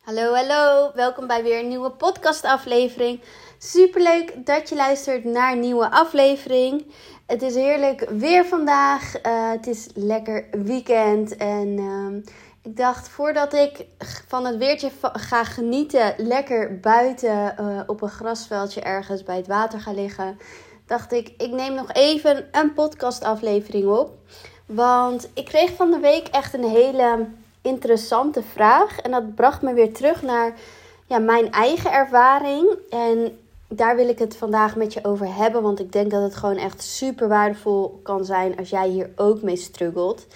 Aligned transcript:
Hallo, 0.00 0.34
hallo. 0.34 0.90
Welkom 0.94 1.26
bij 1.26 1.42
weer 1.42 1.58
een 1.58 1.68
nieuwe 1.68 1.90
podcastaflevering. 1.90 3.20
Superleuk 3.58 4.46
dat 4.46 4.68
je 4.68 4.74
luistert 4.74 5.24
naar 5.24 5.52
een 5.52 5.60
nieuwe 5.60 5.90
aflevering. 5.90 6.86
Het 7.26 7.42
is 7.42 7.54
heerlijk 7.54 8.08
weer 8.10 8.44
vandaag. 8.44 9.14
Uh, 9.26 9.50
het 9.50 9.66
is 9.66 9.88
lekker 9.94 10.44
weekend. 10.50 11.36
En 11.36 11.68
uh, 11.78 12.32
ik 12.62 12.76
dacht 12.76 13.08
voordat 13.08 13.52
ik 13.52 13.86
van 14.28 14.46
het 14.46 14.56
weertje 14.56 14.90
ga 15.12 15.44
genieten, 15.44 16.14
lekker 16.16 16.80
buiten 16.80 17.54
uh, 17.60 17.80
op 17.86 18.02
een 18.02 18.08
grasveldje 18.08 18.80
ergens 18.80 19.22
bij 19.22 19.36
het 19.36 19.46
water 19.46 19.80
ga 19.80 19.92
liggen, 19.92 20.38
dacht 20.86 21.12
ik, 21.12 21.28
ik 21.36 21.50
neem 21.50 21.74
nog 21.74 21.92
even 21.92 22.48
een 22.52 22.72
podcastaflevering 22.72 23.86
op. 23.86 24.10
Want 24.66 25.30
ik 25.34 25.44
kreeg 25.44 25.70
van 25.76 25.90
de 25.90 25.98
week 25.98 26.28
echt 26.28 26.54
een 26.54 26.68
hele 26.68 27.26
interessante 27.62 28.42
vraag. 28.42 28.98
En 28.98 29.10
dat 29.10 29.34
bracht 29.34 29.62
me 29.62 29.72
weer 29.72 29.92
terug 29.92 30.22
naar 30.22 30.54
ja, 31.06 31.18
mijn 31.18 31.52
eigen 31.52 31.92
ervaring. 31.92 32.78
En 32.90 33.38
daar 33.68 33.96
wil 33.96 34.08
ik 34.08 34.18
het 34.18 34.36
vandaag 34.36 34.76
met 34.76 34.92
je 34.92 35.04
over 35.04 35.34
hebben. 35.34 35.62
Want 35.62 35.80
ik 35.80 35.92
denk 35.92 36.10
dat 36.10 36.22
het 36.22 36.36
gewoon 36.36 36.56
echt 36.56 36.82
super 36.82 37.28
waardevol 37.28 38.00
kan 38.02 38.24
zijn 38.24 38.56
als 38.56 38.70
jij 38.70 38.88
hier 38.88 39.10
ook 39.16 39.42
mee 39.42 39.56
struggelt. 39.56 40.26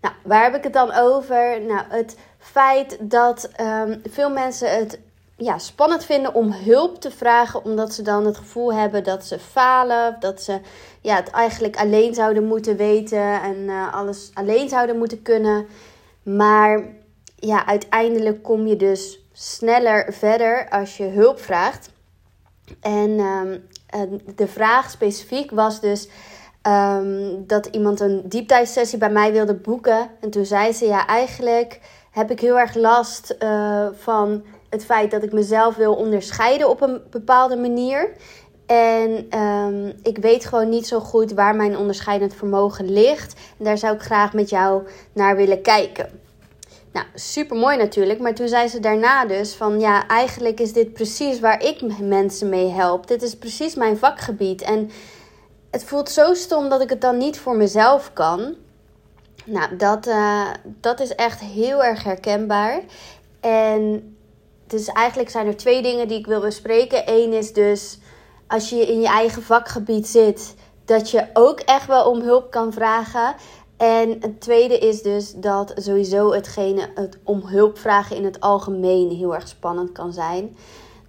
Nou, 0.00 0.14
waar 0.22 0.42
heb 0.42 0.54
ik 0.54 0.62
het 0.62 0.72
dan 0.72 0.92
over? 0.92 1.60
Nou, 1.60 1.82
het 1.88 2.16
feit 2.38 2.96
dat 3.00 3.50
um, 3.60 4.02
veel 4.10 4.30
mensen 4.30 4.76
het 4.76 4.98
ja, 5.36 5.58
spannend 5.58 6.04
vinden 6.04 6.34
om 6.34 6.52
hulp 6.52 7.00
te 7.00 7.10
vragen, 7.10 7.64
omdat 7.64 7.92
ze 7.92 8.02
dan 8.02 8.26
het 8.26 8.36
gevoel 8.36 8.74
hebben 8.74 9.04
dat 9.04 9.24
ze 9.24 9.38
falen, 9.38 10.16
dat 10.20 10.42
ze 10.42 10.60
ja, 11.00 11.16
het 11.16 11.30
eigenlijk 11.30 11.76
alleen 11.76 12.14
zouden 12.14 12.44
moeten 12.44 12.76
weten 12.76 13.42
en 13.42 13.56
uh, 13.56 13.94
alles 13.94 14.30
alleen 14.34 14.68
zouden 14.68 14.98
moeten 14.98 15.22
kunnen. 15.22 15.66
Maar 16.24 16.82
ja, 17.36 17.66
uiteindelijk 17.66 18.42
kom 18.42 18.66
je 18.66 18.76
dus 18.76 19.18
sneller 19.32 20.12
verder 20.12 20.68
als 20.68 20.96
je 20.96 21.04
hulp 21.04 21.40
vraagt. 21.40 21.90
En 22.80 23.10
um, 23.10 23.62
de 24.36 24.46
vraag 24.46 24.90
specifiek 24.90 25.50
was 25.50 25.80
dus 25.80 26.08
um, 26.68 27.46
dat 27.46 27.66
iemand 27.66 28.00
een 28.00 28.22
deep 28.28 28.66
sessie 28.66 28.98
bij 28.98 29.10
mij 29.10 29.32
wilde 29.32 29.54
boeken. 29.54 30.10
En 30.20 30.30
toen 30.30 30.44
zei 30.44 30.72
ze, 30.72 30.86
ja, 30.86 31.06
eigenlijk 31.06 31.80
heb 32.10 32.30
ik 32.30 32.40
heel 32.40 32.58
erg 32.58 32.74
last 32.74 33.36
uh, 33.38 33.86
van 33.92 34.44
het 34.68 34.84
feit 34.84 35.10
dat 35.10 35.22
ik 35.22 35.32
mezelf 35.32 35.76
wil 35.76 35.94
onderscheiden 35.94 36.68
op 36.68 36.80
een 36.80 37.00
bepaalde 37.10 37.56
manier. 37.56 38.10
En 38.66 39.38
um, 39.40 39.92
ik 40.02 40.18
weet 40.18 40.44
gewoon 40.44 40.68
niet 40.68 40.86
zo 40.86 41.00
goed 41.00 41.32
waar 41.32 41.56
mijn 41.56 41.76
onderscheidend 41.76 42.34
vermogen 42.34 42.92
ligt. 42.92 43.34
En 43.58 43.64
daar 43.64 43.78
zou 43.78 43.94
ik 43.94 44.02
graag 44.02 44.32
met 44.32 44.50
jou 44.50 44.82
naar 45.12 45.36
willen 45.36 45.62
kijken. 45.62 46.23
Nou, 46.94 47.06
super 47.14 47.56
mooi 47.56 47.76
natuurlijk. 47.76 48.20
Maar 48.20 48.34
toen 48.34 48.48
zei 48.48 48.68
ze 48.68 48.80
daarna 48.80 49.24
dus 49.24 49.54
van 49.54 49.80
ja, 49.80 50.06
eigenlijk 50.06 50.60
is 50.60 50.72
dit 50.72 50.92
precies 50.92 51.40
waar 51.40 51.62
ik 51.62 51.98
mensen 52.00 52.48
mee 52.48 52.68
help. 52.70 53.06
Dit 53.06 53.22
is 53.22 53.36
precies 53.36 53.74
mijn 53.74 53.98
vakgebied. 53.98 54.62
En 54.62 54.90
het 55.70 55.84
voelt 55.84 56.10
zo 56.10 56.34
stom 56.34 56.68
dat 56.68 56.80
ik 56.80 56.90
het 56.90 57.00
dan 57.00 57.16
niet 57.16 57.38
voor 57.38 57.56
mezelf 57.56 58.12
kan. 58.12 58.54
Nou, 59.44 59.76
dat, 59.76 60.06
uh, 60.06 60.50
dat 60.64 61.00
is 61.00 61.14
echt 61.14 61.40
heel 61.40 61.84
erg 61.84 62.04
herkenbaar. 62.04 62.80
En 63.40 64.16
dus 64.66 64.88
eigenlijk 64.88 65.30
zijn 65.30 65.46
er 65.46 65.56
twee 65.56 65.82
dingen 65.82 66.08
die 66.08 66.18
ik 66.18 66.26
wil 66.26 66.40
bespreken. 66.40 67.02
Eén 67.06 67.32
is 67.32 67.52
dus 67.52 67.98
als 68.46 68.70
je 68.70 68.86
in 68.86 69.00
je 69.00 69.08
eigen 69.08 69.42
vakgebied 69.42 70.08
zit, 70.08 70.54
dat 70.84 71.10
je 71.10 71.26
ook 71.32 71.60
echt 71.60 71.86
wel 71.86 72.10
om 72.10 72.20
hulp 72.20 72.50
kan 72.50 72.72
vragen. 72.72 73.34
En 73.76 74.16
het 74.20 74.40
tweede 74.40 74.78
is 74.78 75.02
dus 75.02 75.32
dat 75.36 75.72
sowieso 75.76 76.32
hetgene 76.32 76.90
het 76.94 77.18
om 77.22 77.46
hulp 77.46 77.78
vragen 77.78 78.16
in 78.16 78.24
het 78.24 78.40
algemeen 78.40 79.10
heel 79.10 79.34
erg 79.34 79.48
spannend 79.48 79.92
kan 79.92 80.12
zijn. 80.12 80.56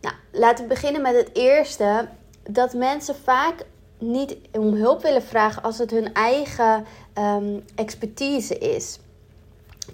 Nou, 0.01 0.15
laten 0.31 0.63
we 0.63 0.69
beginnen 0.69 1.01
met 1.01 1.15
het 1.15 1.29
eerste. 1.33 2.07
Dat 2.49 2.73
mensen 2.73 3.15
vaak 3.15 3.65
niet 3.97 4.37
om 4.51 4.73
hulp 4.73 5.01
willen 5.01 5.23
vragen 5.23 5.63
als 5.63 5.77
het 5.77 5.91
hun 5.91 6.13
eigen 6.13 6.85
um, 7.17 7.63
expertise 7.75 8.57
is. 8.57 8.99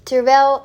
Terwijl 0.03 0.61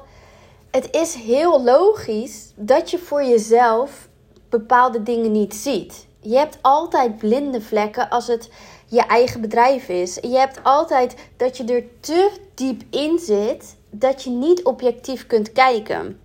het 0.71 0.89
is 0.91 1.15
heel 1.15 1.62
logisch 1.62 2.53
dat 2.55 2.91
je 2.91 2.99
voor 2.99 3.22
jezelf 3.25 4.09
bepaalde 4.49 5.03
dingen 5.03 5.33
niet 5.33 5.55
ziet. 5.55 6.06
Je 6.29 6.37
hebt 6.37 6.59
altijd 6.63 7.19
blinde 7.19 7.61
vlekken 7.61 8.09
als 8.09 8.27
het 8.27 8.51
je 8.87 9.03
eigen 9.03 9.41
bedrijf 9.41 9.89
is. 9.89 10.15
Je 10.15 10.39
hebt 10.39 10.61
altijd 10.63 11.15
dat 11.37 11.57
je 11.57 11.65
er 11.65 11.85
te 12.01 12.31
diep 12.55 12.83
in 12.91 13.19
zit 13.19 13.77
dat 13.91 14.23
je 14.23 14.31
niet 14.31 14.65
objectief 14.65 15.27
kunt 15.27 15.53
kijken. 15.53 16.21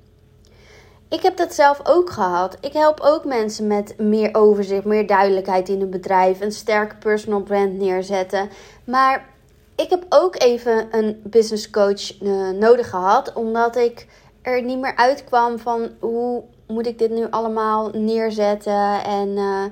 Ik 1.09 1.21
heb 1.21 1.37
dat 1.37 1.53
zelf 1.53 1.79
ook 1.83 2.09
gehad. 2.09 2.57
Ik 2.61 2.73
help 2.73 2.99
ook 2.99 3.25
mensen 3.25 3.67
met 3.67 3.97
meer 3.97 4.35
overzicht, 4.35 4.85
meer 4.85 5.07
duidelijkheid 5.07 5.69
in 5.69 5.79
hun 5.79 5.89
bedrijf, 5.89 6.41
een 6.41 6.51
sterke 6.51 6.95
personal 6.95 7.41
brand 7.41 7.73
neerzetten. 7.73 8.49
Maar 8.83 9.29
ik 9.75 9.89
heb 9.89 10.05
ook 10.09 10.41
even 10.41 10.87
een 10.91 11.21
business 11.23 11.69
coach 11.69 12.21
uh, 12.21 12.49
nodig 12.49 12.89
gehad, 12.89 13.33
omdat 13.33 13.75
ik 13.75 14.07
er 14.41 14.63
niet 14.63 14.79
meer 14.79 14.95
uitkwam 14.95 15.59
van 15.59 15.89
hoe 15.99 16.43
moet 16.71 16.87
ik 16.87 16.99
dit 16.99 17.11
nu 17.11 17.27
allemaal 17.29 17.89
neerzetten 17.89 19.03
en 19.03 19.27
uh, 19.27 19.63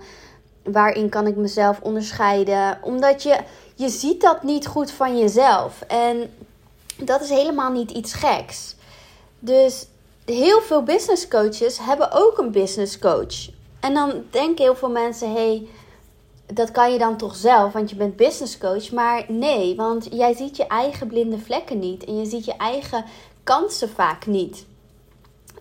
waarin 0.64 1.10
kan 1.10 1.28
ik 1.28 1.36
mezelf 1.36 1.80
onderscheiden. 1.82 2.78
Omdat 2.82 3.24
je, 3.24 3.40
je 3.76 3.90
ziet 3.90 4.22
dat 4.22 4.44
niet 4.44 4.68
goed 4.68 4.92
van 4.92 5.18
jezelf. 5.18 5.82
En 5.88 6.34
dat 6.98 7.22
is 7.22 7.30
helemaal 7.30 7.72
niet 7.72 7.92
iets 7.92 8.14
geks. 8.14 8.76
Dus 9.40 9.86
heel 10.26 10.62
veel 10.62 10.84
business 10.84 11.28
coaches 11.28 11.78
hebben 11.82 12.12
ook 12.12 12.38
een 12.38 12.52
business 12.52 13.00
coach. 13.00 13.50
En 13.80 13.94
dan 13.94 14.24
denken 14.30 14.64
heel 14.64 14.76
veel 14.76 14.90
mensen: 14.90 15.32
hey, 15.32 15.68
dat 16.46 16.72
kan 16.72 16.92
je 16.92 16.98
dan 16.98 17.18
toch 17.18 17.36
zelf, 17.36 17.74
want 17.74 17.90
je 17.90 17.96
bent 17.96 18.16
business 18.16 18.58
coach. 18.58 18.92
Maar 18.92 19.26
nee, 19.28 19.76
want 19.76 20.08
jij 20.12 20.34
ziet 20.34 20.58
je 20.58 20.68
eigen 20.68 21.08
blinde 21.08 21.38
vlekken 21.38 21.80
niet. 21.80 22.06
En 22.06 22.20
je 22.20 22.26
ziet 22.26 22.46
je 22.46 22.56
eigen 22.58 23.06
kansen 23.44 23.90
vaak 23.90 24.26
niet. 24.26 24.66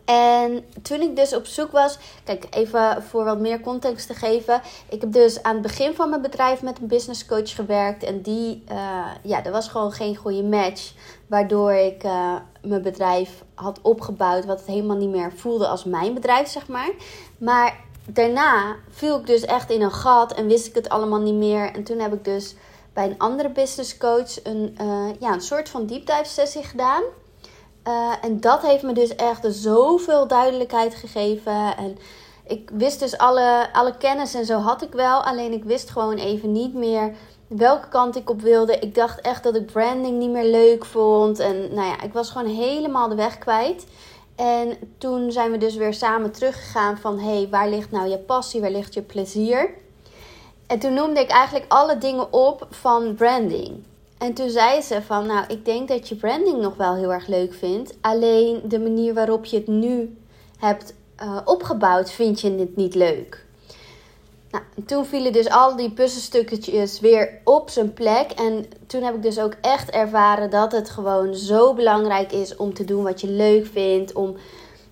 En 0.09 0.65
toen 0.83 1.01
ik 1.01 1.17
dus 1.17 1.35
op 1.35 1.47
zoek 1.47 1.71
was, 1.71 1.99
kijk 2.25 2.47
even 2.51 3.03
voor 3.03 3.25
wat 3.25 3.39
meer 3.39 3.61
context 3.61 4.07
te 4.07 4.15
geven. 4.15 4.61
Ik 4.89 5.01
heb 5.01 5.13
dus 5.13 5.43
aan 5.43 5.53
het 5.53 5.63
begin 5.63 5.95
van 5.95 6.11
mijn 6.11 6.23
bedrijf 6.23 6.63
met 6.63 6.79
een 6.79 6.87
business 6.87 7.27
coach 7.27 7.55
gewerkt. 7.55 8.03
En 8.03 8.23
die, 8.23 8.65
uh, 8.71 9.07
ja, 9.23 9.45
er 9.45 9.53
was 9.53 9.69
gewoon 9.69 9.93
geen 9.93 10.17
goede 10.17 10.43
match. 10.43 10.93
Waardoor 11.27 11.73
ik 11.73 12.05
uh, 12.05 12.35
mijn 12.63 12.83
bedrijf 12.83 13.45
had 13.55 13.79
opgebouwd, 13.83 14.45
wat 14.45 14.59
het 14.59 14.69
helemaal 14.69 14.97
niet 14.97 15.11
meer 15.11 15.33
voelde 15.33 15.67
als 15.67 15.85
mijn 15.85 16.15
bedrijf, 16.15 16.49
zeg 16.49 16.69
maar. 16.69 16.91
Maar 17.39 17.77
daarna 18.07 18.77
viel 18.91 19.19
ik 19.19 19.27
dus 19.27 19.45
echt 19.45 19.71
in 19.71 19.83
een 19.83 19.93
gat 19.93 20.35
en 20.35 20.47
wist 20.47 20.67
ik 20.67 20.75
het 20.75 20.89
allemaal 20.89 21.21
niet 21.21 21.35
meer. 21.35 21.73
En 21.75 21.85
toen 21.85 21.99
heb 21.99 22.13
ik 22.13 22.25
dus 22.25 22.55
bij 22.93 23.05
een 23.05 23.19
andere 23.19 23.51
business 23.51 23.99
coach 23.99 24.45
een, 24.45 24.79
uh, 24.81 25.09
ja, 25.19 25.33
een 25.33 25.41
soort 25.41 25.69
van 25.69 25.87
deep 25.87 26.07
dive 26.07 26.25
sessie 26.25 26.63
gedaan. 26.63 27.03
Uh, 27.89 28.13
en 28.23 28.41
dat 28.41 28.63
heeft 28.63 28.83
me 28.83 28.93
dus 28.93 29.15
echt 29.15 29.47
zoveel 29.49 30.27
duidelijkheid 30.27 30.95
gegeven. 30.95 31.77
En 31.77 31.99
ik 32.47 32.71
wist 32.73 33.01
dus 33.01 33.19
alle, 33.19 33.69
alle 33.73 33.97
kennis 33.97 34.35
en 34.35 34.45
zo 34.45 34.59
had 34.59 34.83
ik 34.83 34.93
wel. 34.93 35.23
Alleen 35.23 35.53
ik 35.53 35.65
wist 35.65 35.91
gewoon 35.91 36.17
even 36.17 36.53
niet 36.53 36.75
meer 36.75 37.15
welke 37.47 37.89
kant 37.89 38.17
ik 38.17 38.31
op 38.31 38.41
wilde. 38.41 38.79
Ik 38.79 38.95
dacht 38.95 39.21
echt 39.21 39.43
dat 39.43 39.55
ik 39.55 39.67
branding 39.67 40.19
niet 40.19 40.31
meer 40.31 40.51
leuk 40.51 40.85
vond. 40.85 41.39
En 41.39 41.75
nou 41.75 41.87
ja, 41.87 42.03
ik 42.03 42.13
was 42.13 42.31
gewoon 42.31 42.55
helemaal 42.55 43.09
de 43.09 43.15
weg 43.15 43.39
kwijt. 43.39 43.87
En 44.37 44.77
toen 44.99 45.33
zijn 45.33 45.51
we 45.51 45.59
dus 45.59 45.77
weer 45.77 45.95
samen 45.95 46.33
teruggegaan 46.33 46.99
van... 46.99 47.19
hé, 47.19 47.37
hey, 47.37 47.49
waar 47.51 47.69
ligt 47.69 47.91
nou 47.91 48.09
je 48.09 48.19
passie? 48.19 48.61
Waar 48.61 48.71
ligt 48.71 48.95
je 48.95 49.03
plezier? 49.03 49.71
En 50.67 50.79
toen 50.79 50.95
noemde 50.95 51.21
ik 51.21 51.31
eigenlijk 51.31 51.73
alle 51.73 51.99
dingen 51.99 52.33
op 52.33 52.67
van 52.71 53.15
branding. 53.15 53.85
En 54.19 54.35
toen 54.35 54.51
zei 54.51 54.81
ze 54.81 55.03
van, 55.03 55.27
nou, 55.27 55.45
ik 55.49 55.65
denk 55.65 55.89
dat 55.89 56.09
je 56.09 56.15
branding 56.15 56.61
nog 56.61 56.77
wel 56.77 56.95
heel 56.95 57.13
erg 57.13 57.27
leuk 57.27 57.55
vindt. 57.55 57.95
Alleen 58.01 58.61
de 58.65 58.79
manier 58.79 59.15
waarop 59.15 59.45
je 59.45 59.57
het 59.57 59.67
nu 59.67 60.17
hebt 60.59 60.95
uh, 61.23 61.41
opgebouwd, 61.45 62.11
vind 62.11 62.41
je 62.41 62.51
het 62.51 62.77
niet 62.77 62.95
leuk. 62.95 63.47
Nou, 64.51 64.65
toen 64.87 65.05
vielen 65.05 65.33
dus 65.33 65.49
al 65.49 65.77
die 65.77 65.91
puzzelstukjes 65.91 67.01
weer 67.01 67.41
op 67.45 67.71
zijn 67.71 67.93
plek. 67.93 68.31
En 68.31 68.67
toen 68.87 69.03
heb 69.03 69.15
ik 69.15 69.23
dus 69.23 69.39
ook 69.39 69.55
echt 69.61 69.91
ervaren 69.91 70.51
dat 70.51 70.73
het 70.73 70.91
gewoon 70.91 71.35
zo 71.35 71.75
belangrijk 71.75 72.33
is 72.33 72.57
om 72.57 72.75
te 72.75 72.85
doen 72.85 73.03
wat 73.03 73.21
je 73.21 73.29
leuk 73.29 73.67
vindt. 73.67 74.13
Om 74.13 74.37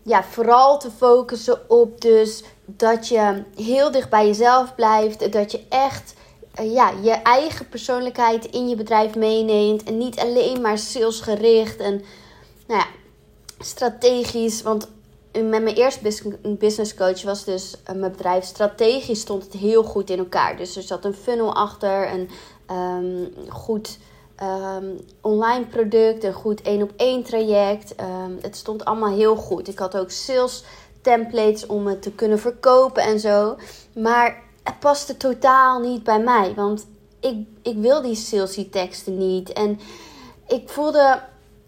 ja, 0.03 0.25
vooral 0.25 0.79
te 0.79 0.91
focussen 0.91 1.71
op 1.71 2.01
dus 2.01 2.45
dat 2.65 3.09
je 3.09 3.43
heel 3.57 3.91
dicht 3.91 4.11
bij 4.11 4.27
jezelf 4.27 4.75
blijft. 4.75 5.33
Dat 5.33 5.53
je 5.53 5.61
echt 5.69 6.15
uh, 6.61 6.73
ja, 6.73 6.93
je 7.03 7.11
eigen 7.11 7.69
persoonlijkheid 7.69 8.45
in 8.45 8.69
je 8.69 8.77
bedrijf 8.77 9.15
meeneemt. 9.15 9.83
En 9.83 9.99
niet 9.99 10.19
alleen 10.19 10.61
maar 10.61 10.79
salesgericht 10.79 11.81
en 11.81 12.03
nou 12.67 12.81
ja, 12.81 12.87
strategisch. 13.59 14.63
Want 14.63 14.89
met 15.33 15.63
mijn 15.63 15.77
eerste 15.77 16.01
business 16.59 16.95
coach 16.95 17.23
was 17.23 17.45
dus 17.45 17.75
uh, 17.91 17.97
mijn 17.97 18.13
bedrijf 18.13 18.45
strategisch 18.45 19.21
stond 19.21 19.43
het 19.43 19.53
heel 19.53 19.83
goed 19.83 20.11
in 20.11 20.19
elkaar. 20.19 20.57
Dus 20.57 20.77
er 20.77 20.83
zat 20.83 21.05
een 21.05 21.15
funnel 21.15 21.55
achter, 21.55 22.13
een 22.13 22.31
um, 22.77 23.35
goed 23.49 23.99
um, 24.43 25.01
online 25.21 25.67
product, 25.67 26.25
een 26.25 26.33
goed 26.33 26.63
één 26.63 26.83
op 26.83 26.93
één 26.97 27.23
traject. 27.23 27.95
Um, 28.01 28.39
het 28.41 28.57
stond 28.57 28.85
allemaal 28.85 29.15
heel 29.15 29.37
goed. 29.37 29.69
Ik 29.69 29.79
had 29.79 29.97
ook 29.97 30.11
sales 30.11 30.65
templates 31.01 31.67
om 31.67 31.87
het 31.87 32.03
te 32.03 32.11
kunnen 32.11 32.39
verkopen 32.39 33.03
en 33.03 33.21
zo. 33.21 33.57
Maar 33.95 34.43
het 34.67 34.79
paste 34.79 35.17
totaal 35.17 35.81
niet 35.81 36.03
bij 36.03 36.21
mij. 36.21 36.53
Want 36.55 36.87
ik, 37.21 37.47
ik 37.63 37.77
wil 37.77 38.03
die 38.03 38.15
salesy 38.15 38.71
teksten 38.71 39.19
niet. 39.19 39.53
En 39.53 39.81
ik 40.47 40.69
voelde, 40.69 41.21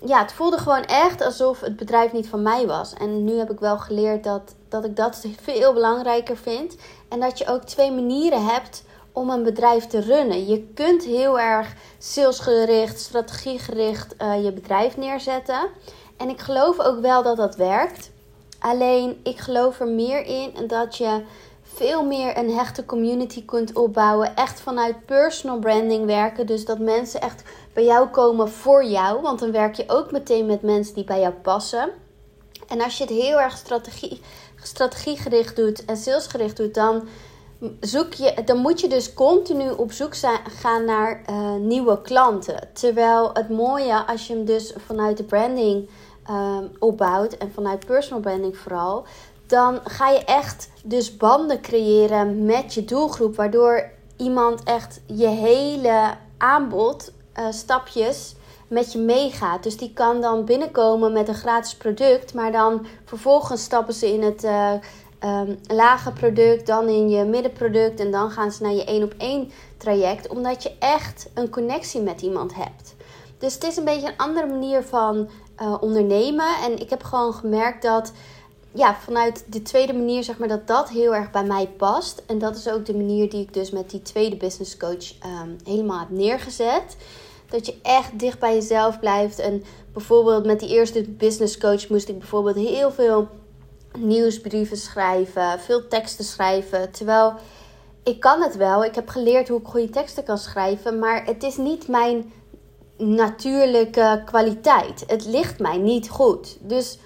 ja, 0.05 0.19
het 0.23 0.33
voelde 0.33 0.59
gewoon 0.59 0.85
echt 0.85 1.23
alsof 1.23 1.61
het 1.61 1.77
bedrijf 1.77 2.13
niet 2.13 2.29
van 2.29 2.43
mij 2.43 2.67
was. 2.67 2.93
En 2.93 3.25
nu 3.25 3.39
heb 3.39 3.51
ik 3.51 3.61
wel 3.61 3.79
geleerd 3.79 4.25
dat, 4.25 4.55
dat 4.69 4.85
ik 4.85 4.97
dat 4.97 5.25
veel 5.43 5.73
belangrijker 5.73 6.37
vind. 6.37 6.77
En 7.09 7.21
dat 7.21 7.39
je 7.39 7.47
ook 7.47 7.63
twee 7.63 7.93
manieren 7.93 8.45
hebt 8.45 8.83
om 9.13 9.31
een 9.31 9.43
bedrijf 9.43 9.87
te 9.87 10.01
runnen. 10.01 10.47
Je 10.47 10.65
kunt 10.75 11.05
heel 11.05 11.41
erg 11.41 11.75
salesgericht, 11.99 13.01
strategiegericht 13.01 14.15
uh, 14.23 14.45
je 14.45 14.53
bedrijf 14.53 14.97
neerzetten. 14.97 15.69
En 16.17 16.29
ik 16.29 16.41
geloof 16.41 16.81
ook 16.81 17.01
wel 17.01 17.23
dat 17.23 17.37
dat 17.37 17.57
werkt. 17.57 18.11
Alleen 18.59 19.21
ik 19.23 19.39
geloof 19.39 19.81
er 19.81 19.89
meer 19.89 20.27
in 20.27 20.67
dat 20.67 20.97
je 20.97 21.23
veel 21.79 22.05
meer 22.05 22.39
een 22.39 22.51
hechte 22.51 22.85
community 22.85 23.45
kunt 23.45 23.77
opbouwen. 23.77 24.37
Echt 24.37 24.61
vanuit 24.61 25.07
personal 25.07 25.59
branding 25.59 26.07
werken. 26.07 26.47
Dus 26.47 26.65
dat 26.65 26.79
mensen 26.79 27.21
echt 27.21 27.43
bij 27.73 27.85
jou 27.85 28.09
komen 28.09 28.49
voor 28.49 28.85
jou. 28.85 29.23
Want 29.23 29.39
dan 29.39 29.53
werk 29.53 29.75
je 29.75 29.85
ook 29.87 30.11
meteen 30.11 30.47
met 30.47 30.63
mensen 30.63 30.95
die 30.95 31.05
bij 31.05 31.21
jou 31.21 31.33
passen. 31.33 31.91
En 32.69 32.81
als 32.81 32.99
je 32.99 33.05
het 33.05 33.13
heel 33.13 33.41
erg 33.41 33.57
strategie, 33.57 34.21
strategiegericht 34.63 35.57
doet 35.57 35.85
en 35.85 35.97
salesgericht 35.97 36.57
doet, 36.57 36.75
dan, 36.75 37.09
zoek 37.81 38.13
je, 38.13 38.43
dan 38.45 38.57
moet 38.59 38.81
je 38.81 38.89
dus 38.89 39.15
continu 39.15 39.71
op 39.71 39.93
zoek 39.93 40.15
zijn, 40.15 40.39
gaan 40.49 40.85
naar 40.85 41.23
uh, 41.31 41.55
nieuwe 41.55 42.03
klanten. 42.03 42.69
Terwijl 42.73 43.31
het 43.33 43.49
mooie, 43.49 44.07
als 44.07 44.27
je 44.27 44.35
hem 44.35 44.45
dus 44.45 44.75
vanuit 44.87 45.17
de 45.17 45.25
branding 45.25 45.89
uh, 46.31 46.59
opbouwt 46.79 47.37
en 47.37 47.53
vanuit 47.53 47.87
personal 47.87 48.21
branding 48.21 48.57
vooral, 48.57 49.07
dan 49.49 49.81
ga 49.85 50.09
je 50.09 50.25
echt 50.25 50.71
dus 50.85 51.17
banden 51.17 51.61
creëren 51.61 52.45
met 52.45 52.75
je 52.75 52.85
doelgroep, 52.85 53.37
waardoor 53.37 53.91
iemand 54.17 54.63
echt 54.63 55.01
je 55.07 55.27
hele 55.27 56.15
aanbod, 56.39 57.13
uh, 57.39 57.47
stapjes 57.51 58.35
met 58.69 58.93
je 58.93 58.99
meegaat. 58.99 59.63
Dus 59.63 59.77
die 59.77 59.93
kan 59.93 60.21
dan 60.21 60.45
binnenkomen 60.45 61.13
met 61.13 61.29
een 61.29 61.35
gratis 61.35 61.77
product, 61.77 62.35
maar 62.35 62.53
dan 62.53 62.87
vervolgens 63.05 63.63
stappen 63.63 63.95
ze 63.95 64.13
in 64.13 64.23
het 64.23 64.45
uh, 64.45 64.73
um, 65.25 65.59
lage 65.67 66.13
product, 66.13 66.67
dan 66.67 66.89
in 66.89 67.11
je 67.11 67.25
middenproduct 67.25 68.01
en 68.01 68.11
dan 68.11 68.31
gaan 68.31 68.53
ze 68.53 68.63
naar 68.63 68.73
je 68.73 68.85
één 68.85 69.03
op 69.03 69.15
één 69.19 69.51
traject, 69.77 70.29
omdat 70.29 70.63
je 70.63 70.73
echt 70.79 71.29
een 71.35 71.51
connectie 71.51 72.01
met 72.01 72.21
iemand 72.21 72.55
hebt. 72.55 72.95
Dus 73.39 73.55
het 73.55 73.65
is 73.65 73.77
een 73.77 73.85
beetje 73.85 74.09
een 74.09 74.17
andere 74.17 74.47
manier 74.47 74.83
van 74.83 75.29
uh, 75.63 75.75
ondernemen. 75.81 76.57
En 76.65 76.81
ik 76.81 76.91
heb 76.91 77.03
gewoon 77.03 77.33
gemerkt 77.33 77.83
dat 77.83 78.13
ja, 78.79 78.95
vanuit 78.95 79.45
de 79.47 79.63
tweede 79.63 79.93
manier, 79.93 80.25
zeg 80.25 80.39
maar, 80.39 80.49
dat 80.49 80.67
dat 80.67 80.89
heel 80.89 81.15
erg 81.15 81.31
bij 81.31 81.45
mij 81.45 81.67
past. 81.67 82.23
En 82.27 82.39
dat 82.39 82.57
is 82.57 82.69
ook 82.69 82.87
de 82.87 82.97
manier 82.97 83.31
die 83.31 83.43
ik 83.43 83.55
dus 83.55 83.71
met 83.71 83.91
die 83.91 84.03
tweede 84.03 84.37
business 84.37 84.77
coach 84.77 85.13
um, 85.43 85.57
helemaal 85.65 85.99
heb 85.99 86.11
neergezet. 86.11 86.97
Dat 87.49 87.67
je 87.67 87.75
echt 87.83 88.19
dicht 88.19 88.39
bij 88.39 88.55
jezelf 88.55 89.01
blijft. 89.01 89.39
En 89.39 89.65
bijvoorbeeld 89.93 90.47
met 90.47 90.61
die 90.61 90.69
eerste 90.69 91.03
business 91.03 91.59
coach 91.59 91.89
moest 91.89 92.09
ik 92.09 92.19
bijvoorbeeld 92.19 92.57
heel 92.57 92.91
veel 92.91 93.29
nieuwsbrieven 93.99 94.77
schrijven, 94.77 95.61
veel 95.61 95.89
teksten 95.89 96.25
schrijven. 96.25 96.91
Terwijl 96.91 97.35
ik 98.05 98.21
kan 98.21 98.43
het 98.43 98.57
wel. 98.57 98.85
Ik 98.85 98.95
heb 98.95 99.09
geleerd 99.09 99.49
hoe 99.49 99.61
ik 99.61 99.67
goede 99.67 99.91
teksten 99.91 100.25
kan 100.25 100.39
schrijven. 100.39 100.99
Maar 100.99 101.25
het 101.25 101.43
is 101.43 101.57
niet 101.57 101.89
mijn 101.89 102.33
natuurlijke 102.97 104.23
kwaliteit. 104.25 105.05
Het 105.07 105.25
ligt 105.25 105.59
mij 105.59 105.77
niet 105.77 106.09
goed. 106.09 106.57
Dus 106.61 106.99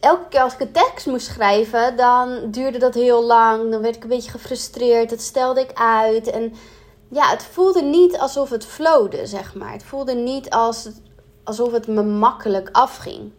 elke 0.00 0.28
keer 0.28 0.40
als 0.40 0.52
ik 0.52 0.60
een 0.60 0.72
tekst 0.72 1.06
moest 1.06 1.26
schrijven, 1.26 1.96
dan 1.96 2.50
duurde 2.50 2.78
dat 2.78 2.94
heel 2.94 3.24
lang. 3.24 3.70
Dan 3.70 3.82
werd 3.82 3.96
ik 3.96 4.02
een 4.02 4.08
beetje 4.08 4.30
gefrustreerd. 4.30 5.10
Dat 5.10 5.20
stelde 5.20 5.60
ik 5.60 5.70
uit. 5.74 6.30
En 6.30 6.52
ja, 7.08 7.30
het 7.30 7.42
voelde 7.42 7.82
niet 7.82 8.18
alsof 8.18 8.50
het 8.50 8.64
flowde, 8.64 9.26
zeg 9.26 9.54
maar. 9.54 9.72
Het 9.72 9.84
voelde 9.84 10.14
niet 10.14 10.50
als, 10.50 10.88
alsof 11.44 11.72
het 11.72 11.86
me 11.86 12.02
makkelijk 12.02 12.68
afging. 12.72 13.32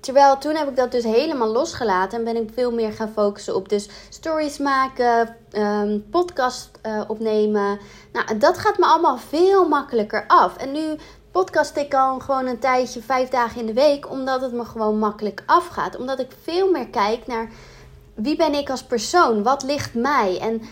Terwijl 0.00 0.38
toen 0.38 0.54
heb 0.54 0.68
ik 0.68 0.76
dat 0.76 0.92
dus 0.92 1.04
helemaal 1.04 1.48
losgelaten 1.48 2.18
en 2.18 2.24
ben 2.24 2.36
ik 2.36 2.50
veel 2.54 2.72
meer 2.72 2.92
gaan 2.92 3.12
focussen 3.14 3.54
op 3.54 3.68
dus 3.68 3.88
stories 4.08 4.58
maken, 4.58 5.36
um, 5.52 6.06
podcast 6.10 6.70
uh, 6.86 7.00
opnemen. 7.06 7.78
Nou, 8.12 8.38
dat 8.38 8.58
gaat 8.58 8.78
me 8.78 8.86
allemaal 8.86 9.16
veel 9.16 9.68
makkelijker 9.68 10.24
af. 10.26 10.56
En 10.56 10.72
nu 10.72 10.96
podcast 11.30 11.76
ik 11.76 11.94
al 11.94 12.18
gewoon 12.18 12.46
een 12.46 12.58
tijdje, 12.58 13.02
vijf 13.02 13.28
dagen 13.28 13.60
in 13.60 13.66
de 13.66 13.72
week, 13.72 14.10
omdat 14.10 14.40
het 14.40 14.52
me 14.52 14.64
gewoon 14.64 14.98
makkelijk 14.98 15.42
afgaat. 15.46 15.96
Omdat 15.96 16.18
ik 16.18 16.30
veel 16.42 16.70
meer 16.70 16.88
kijk 16.88 17.26
naar 17.26 17.50
wie 18.14 18.36
ben 18.36 18.54
ik 18.54 18.70
als 18.70 18.82
persoon, 18.82 19.42
wat 19.42 19.62
ligt 19.62 19.94
mij. 19.94 20.38
En 20.40 20.62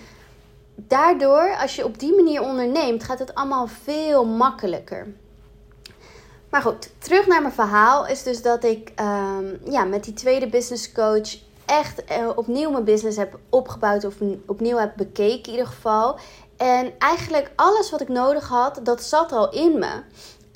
daardoor, 0.75 1.56
als 1.60 1.76
je 1.76 1.84
op 1.84 1.99
die 1.99 2.14
manier 2.14 2.43
onderneemt, 2.43 3.05
gaat 3.05 3.19
het 3.19 3.34
allemaal 3.34 3.66
veel 3.66 4.25
makkelijker. 4.25 5.06
Maar 6.50 6.62
goed, 6.62 6.90
terug 6.99 7.26
naar 7.26 7.43
mijn 7.43 7.55
verhaal 7.55 8.06
is 8.06 8.22
dus 8.22 8.43
dat 8.43 8.64
ik 8.64 8.93
um, 9.00 9.58
ja, 9.70 9.84
met 9.84 10.05
die 10.05 10.14
tweede 10.14 10.46
business 10.46 10.93
coach 10.93 11.37
echt 11.66 12.02
uh, 12.10 12.28
opnieuw 12.34 12.70
mijn 12.70 12.84
business 12.84 13.16
heb 13.16 13.38
opgebouwd 13.49 14.05
of 14.05 14.14
opnieuw 14.46 14.76
heb 14.76 14.93
bekeken 14.96 15.44
in 15.44 15.50
ieder 15.50 15.66
geval. 15.66 16.19
En 16.56 16.93
eigenlijk 16.99 17.50
alles 17.56 17.90
wat 17.90 18.00
ik 18.00 18.08
nodig 18.08 18.49
had, 18.49 18.81
dat 18.82 19.02
zat 19.02 19.32
al 19.32 19.50
in 19.50 19.78
me. 19.78 20.00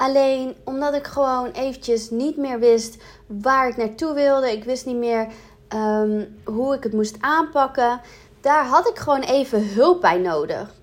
Alleen 0.02 0.56
omdat 0.64 0.94
ik 0.94 1.06
gewoon 1.06 1.50
eventjes 1.50 2.10
niet 2.10 2.36
meer 2.36 2.58
wist 2.58 2.96
waar 3.26 3.68
ik 3.68 3.76
naartoe 3.76 4.14
wilde. 4.14 4.52
Ik 4.52 4.64
wist 4.64 4.86
niet 4.86 4.96
meer 4.96 5.26
um, 5.74 6.40
hoe 6.44 6.74
ik 6.74 6.82
het 6.82 6.92
moest 6.92 7.16
aanpakken. 7.20 8.00
Daar 8.40 8.66
had 8.66 8.88
ik 8.88 8.98
gewoon 8.98 9.20
even 9.20 9.72
hulp 9.74 10.00
bij 10.00 10.18
nodig. 10.18 10.74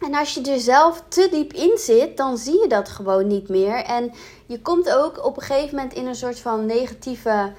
En 0.00 0.14
als 0.14 0.34
je 0.34 0.50
er 0.50 0.60
zelf 0.60 1.02
te 1.08 1.28
diep 1.30 1.52
in 1.52 1.78
zit, 1.78 2.16
dan 2.16 2.38
zie 2.38 2.60
je 2.60 2.68
dat 2.68 2.88
gewoon 2.88 3.26
niet 3.26 3.48
meer. 3.48 3.84
En 3.84 4.12
je 4.46 4.60
komt 4.60 4.90
ook 4.90 5.24
op 5.24 5.36
een 5.36 5.42
gegeven 5.42 5.76
moment 5.76 5.94
in 5.94 6.06
een 6.06 6.14
soort 6.14 6.38
van 6.38 6.66
negatieve 6.66 7.52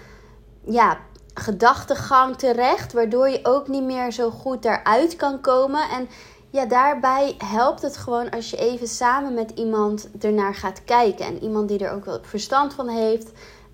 ja, 0.63 0.97
gedachtegang 1.33 2.37
terecht. 2.37 2.93
Waardoor 2.93 3.29
je 3.29 3.39
ook 3.43 3.67
niet 3.67 3.83
meer 3.83 4.11
zo 4.11 4.29
goed 4.29 4.63
daaruit 4.63 5.15
kan 5.15 5.41
komen. 5.41 5.89
En 5.89 6.09
ja, 6.53 6.65
daarbij 6.65 7.35
helpt 7.38 7.81
het 7.81 7.97
gewoon 7.97 8.29
als 8.29 8.50
je 8.50 8.57
even 8.57 8.88
samen 8.88 9.33
met 9.33 9.51
iemand 9.55 10.09
ernaar 10.19 10.55
gaat 10.55 10.83
kijken. 10.83 11.25
En 11.25 11.44
iemand 11.44 11.67
die 11.67 11.85
er 11.85 11.91
ook 11.91 12.05
wel 12.05 12.19
verstand 12.21 12.73
van 12.73 12.88
heeft. 12.88 13.31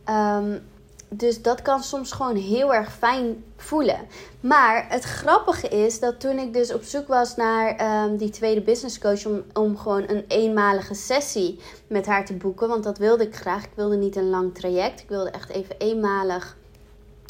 Um, 0.09 0.61
dus 1.09 1.41
dat 1.41 1.61
kan 1.61 1.83
soms 1.83 2.11
gewoon 2.11 2.35
heel 2.35 2.73
erg 2.73 2.93
fijn 2.93 3.43
voelen. 3.57 3.99
Maar 4.39 4.85
het 4.89 5.03
grappige 5.03 5.67
is 5.67 5.99
dat 5.99 6.19
toen 6.19 6.37
ik 6.37 6.53
dus 6.53 6.73
op 6.73 6.83
zoek 6.83 7.07
was 7.07 7.35
naar 7.35 8.03
um, 8.05 8.17
die 8.17 8.29
tweede 8.29 8.61
business 8.61 8.99
coach 8.99 9.25
om, 9.25 9.43
om 9.53 9.77
gewoon 9.77 10.03
een 10.07 10.25
eenmalige 10.27 10.93
sessie 10.93 11.59
met 11.87 12.05
haar 12.05 12.25
te 12.25 12.33
boeken, 12.33 12.67
want 12.67 12.83
dat 12.83 12.97
wilde 12.97 13.23
ik 13.23 13.35
graag. 13.35 13.63
Ik 13.63 13.71
wilde 13.75 13.97
niet 13.97 14.15
een 14.15 14.29
lang 14.29 14.55
traject. 14.55 15.01
Ik 15.01 15.09
wilde 15.09 15.29
echt 15.29 15.49
even 15.49 15.75
eenmalig 15.77 16.57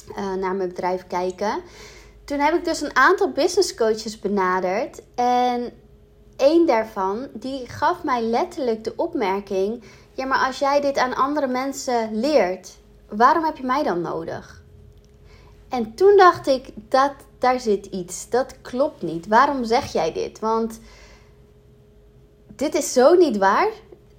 uh, 0.10 0.34
naar 0.34 0.56
mijn 0.56 0.70
bedrijf 0.70 1.08
kijken. 1.08 1.62
Toen 2.30 2.40
heb 2.40 2.54
ik 2.54 2.66
dus 2.66 2.82
een 2.82 2.96
aantal 2.96 3.32
business 3.32 3.76
coaches 3.76 4.20
benaderd 4.20 5.02
en 5.16 5.72
één 6.38 6.66
daarvan 6.66 7.28
die 7.34 7.68
gaf 7.68 8.04
mij 8.04 8.22
letterlijk 8.22 8.84
de 8.84 8.94
opmerking: 8.96 9.84
ja, 10.14 10.26
maar 10.26 10.46
als 10.46 10.60
jij 10.60 10.82
dit 10.82 10.98
aan 10.98 11.16
andere 11.16 11.48
mensen 11.48 12.20
leert 12.20 12.78
waarom 13.08 13.44
heb 13.44 13.58
je 13.58 13.64
mij 13.64 13.84
dan 13.84 14.02
nodig? 14.02 14.64
En 15.70 15.96
toen 15.96 16.18
dacht 16.18 16.48
ik, 16.48 16.70
dat, 16.76 17.12
daar 17.40 17.60
zit 17.60 17.86
iets. 17.86 18.30
Dat 18.30 18.62
klopt 18.62 19.02
niet. 19.02 19.28
Waarom 19.28 19.64
zeg 19.64 19.94
jij 19.94 20.14
dit? 20.14 20.40
Want 20.40 20.80
dit 22.56 22.76
is 22.76 22.94
zo 22.94 23.14
niet 23.14 23.38
waar. 23.38 23.70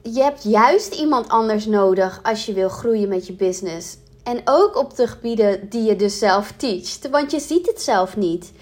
Je 0.02 0.22
hebt 0.22 0.42
juist 0.42 0.94
iemand 0.94 1.28
anders 1.28 1.66
nodig 1.66 2.20
als 2.22 2.46
je 2.46 2.52
wil 2.52 2.68
groeien 2.68 3.08
met 3.08 3.26
je 3.26 3.32
business. 3.32 3.96
En 4.22 4.40
ook 4.44 4.76
op 4.76 4.96
de 4.96 5.06
gebieden 5.06 5.68
die 5.68 5.82
je 5.82 5.96
dus 5.96 6.18
zelf 6.18 6.52
teacht. 6.56 7.08
Want 7.10 7.30
je 7.30 7.40
ziet 7.40 7.66
het 7.66 7.82
zelf 7.82 8.16
niet. 8.16 8.52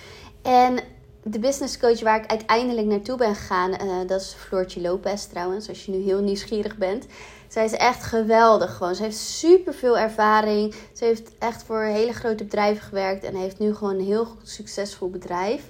En 0.43 0.79
de 1.23 1.39
business 1.39 1.79
coach 1.79 2.01
waar 2.01 2.23
ik 2.23 2.31
uiteindelijk 2.31 2.87
naartoe 2.87 3.17
ben 3.17 3.35
gegaan, 3.35 3.71
uh, 3.71 3.79
dat 4.07 4.21
is 4.21 4.35
Floortje 4.39 4.81
Lopez 4.81 5.25
trouwens, 5.25 5.69
als 5.69 5.85
je 5.85 5.93
nu 5.93 6.03
heel 6.03 6.21
nieuwsgierig 6.21 6.77
bent. 6.77 7.07
Zij 7.49 7.65
is 7.65 7.73
echt 7.73 8.03
geweldig 8.03 8.77
gewoon. 8.77 8.95
Ze 8.95 9.03
heeft 9.03 9.17
super 9.17 9.75
veel 9.75 9.99
ervaring. 9.99 10.75
Ze 10.93 11.05
heeft 11.05 11.31
echt 11.39 11.63
voor 11.63 11.83
hele 11.83 12.13
grote 12.13 12.45
bedrijven 12.45 12.83
gewerkt 12.83 13.25
en 13.25 13.35
heeft 13.35 13.59
nu 13.59 13.75
gewoon 13.75 13.95
een 13.95 14.05
heel 14.05 14.27
succesvol 14.43 15.11
bedrijf. 15.11 15.63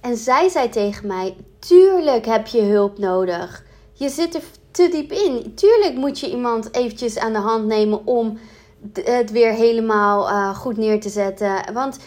En 0.00 0.16
zij 0.16 0.48
zei 0.48 0.68
tegen 0.68 1.06
mij: 1.06 1.36
Tuurlijk 1.58 2.26
heb 2.26 2.46
je 2.46 2.62
hulp 2.62 2.98
nodig. 2.98 3.64
Je 3.92 4.08
zit 4.08 4.34
er 4.34 4.42
te 4.70 4.88
diep 4.88 5.12
in. 5.12 5.54
Tuurlijk 5.54 5.94
moet 5.94 6.20
je 6.20 6.30
iemand 6.30 6.74
eventjes 6.74 7.18
aan 7.18 7.32
de 7.32 7.38
hand 7.38 7.66
nemen 7.66 8.06
om 8.06 8.38
het 8.92 9.30
weer 9.30 9.52
helemaal 9.52 10.28
uh, 10.28 10.56
goed 10.56 10.76
neer 10.76 11.00
te 11.00 11.08
zetten. 11.08 11.72
Want 11.72 11.98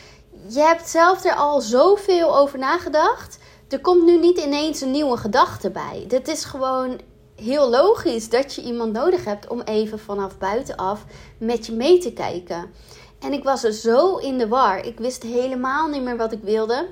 je 0.47 0.59
hebt 0.59 0.89
zelf 0.89 1.25
er 1.25 1.35
al 1.35 1.61
zoveel 1.61 2.37
over 2.37 2.59
nagedacht. 2.59 3.39
Er 3.69 3.81
komt 3.81 4.05
nu 4.05 4.19
niet 4.19 4.37
ineens 4.37 4.81
een 4.81 4.91
nieuwe 4.91 5.17
gedachte 5.17 5.69
bij. 5.69 6.05
Dit 6.07 6.27
is 6.27 6.43
gewoon 6.43 6.99
heel 7.35 7.69
logisch 7.69 8.29
dat 8.29 8.53
je 8.55 8.61
iemand 8.61 8.93
nodig 8.93 9.25
hebt 9.25 9.47
om 9.47 9.61
even 9.61 9.99
vanaf 9.99 10.37
buitenaf 10.37 11.05
met 11.37 11.65
je 11.65 11.71
mee 11.71 11.97
te 11.97 12.13
kijken. 12.13 12.71
En 13.19 13.33
ik 13.33 13.43
was 13.43 13.63
er 13.63 13.73
zo 13.73 14.17
in 14.17 14.37
de 14.37 14.47
war. 14.47 14.85
Ik 14.85 14.99
wist 14.99 15.23
helemaal 15.23 15.87
niet 15.87 16.01
meer 16.01 16.17
wat 16.17 16.31
ik 16.31 16.43
wilde. 16.43 16.87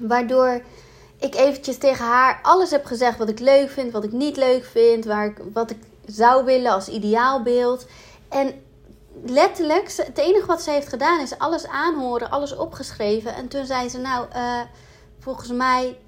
Waardoor 0.00 0.62
ik 1.18 1.34
eventjes 1.34 1.78
tegen 1.78 2.04
haar 2.04 2.38
alles 2.42 2.70
heb 2.70 2.84
gezegd 2.84 3.18
wat 3.18 3.28
ik 3.28 3.38
leuk 3.38 3.70
vind, 3.70 3.92
wat 3.92 4.04
ik 4.04 4.12
niet 4.12 4.36
leuk 4.36 4.64
vind, 4.64 5.04
waar 5.04 5.26
ik, 5.26 5.36
wat 5.52 5.70
ik 5.70 5.78
zou 6.06 6.44
willen 6.44 6.72
als 6.72 6.88
ideaalbeeld. 6.88 7.86
En 8.28 8.62
letterlijk, 9.26 9.92
het 9.96 10.18
enige 10.18 10.46
wat 10.46 10.62
ze 10.62 10.70
heeft 10.70 10.88
gedaan 10.88 11.20
is 11.20 11.38
alles 11.38 11.66
aanhoren, 11.66 12.30
alles 12.30 12.56
opgeschreven. 12.56 13.34
En 13.34 13.48
toen 13.48 13.66
zei 13.66 13.88
ze, 13.88 13.98
nou, 13.98 14.26
uh, 14.36 14.60
volgens 15.18 15.50
mij 15.50 15.98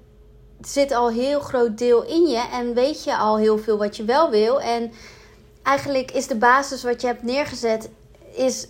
zit 0.61 0.91
al 0.91 1.09
heel 1.09 1.39
groot 1.39 1.77
deel 1.77 2.03
in 2.03 2.27
je 2.27 2.47
en 2.51 2.73
weet 2.73 3.03
je 3.03 3.17
al 3.17 3.37
heel 3.37 3.57
veel 3.57 3.77
wat 3.77 3.97
je 3.97 4.03
wel 4.03 4.29
wil. 4.29 4.61
En 4.61 4.91
eigenlijk 5.63 6.11
is 6.11 6.27
de 6.27 6.35
basis 6.35 6.83
wat 6.83 7.01
je 7.01 7.07
hebt 7.07 7.23
neergezet, 7.23 7.89
is 8.31 8.67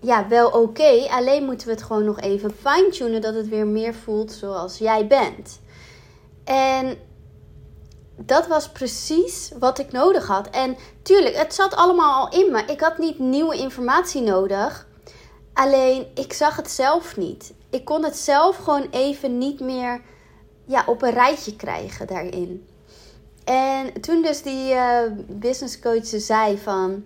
ja, 0.00 0.28
wel 0.28 0.48
oké. 0.48 1.06
Alleen 1.10 1.44
moeten 1.44 1.66
we 1.66 1.72
het 1.72 1.82
gewoon 1.82 2.04
nog 2.04 2.20
even 2.20 2.54
fine-tunen 2.60 3.20
dat 3.20 3.34
het 3.34 3.48
weer 3.48 3.66
meer 3.66 3.94
voelt 3.94 4.32
zoals 4.32 4.78
jij 4.78 5.06
bent. 5.06 5.60
En 6.44 6.98
dat 8.24 8.46
was 8.46 8.68
precies 8.68 9.52
wat 9.58 9.78
ik 9.78 9.92
nodig 9.92 10.26
had. 10.26 10.50
En 10.50 10.76
tuurlijk, 11.02 11.36
het 11.36 11.54
zat 11.54 11.74
allemaal 11.74 12.20
al 12.20 12.40
in 12.40 12.52
me. 12.52 12.62
Ik 12.64 12.80
had 12.80 12.98
niet 12.98 13.18
nieuwe 13.18 13.56
informatie 13.56 14.22
nodig. 14.22 14.88
Alleen 15.52 16.06
ik 16.14 16.32
zag 16.32 16.56
het 16.56 16.70
zelf 16.70 17.16
niet. 17.16 17.52
Ik 17.70 17.84
kon 17.84 18.04
het 18.04 18.16
zelf 18.16 18.56
gewoon 18.56 18.86
even 18.90 19.38
niet 19.38 19.60
meer 19.60 20.00
ja, 20.64 20.84
op 20.86 21.02
een 21.02 21.12
rijtje 21.12 21.56
krijgen 21.56 22.06
daarin. 22.06 22.68
En 23.44 24.00
toen 24.00 24.22
dus 24.22 24.42
die 24.42 24.72
uh, 24.72 25.00
business 25.28 25.80
coach 25.80 26.06
zei 26.06 26.58
van... 26.58 27.04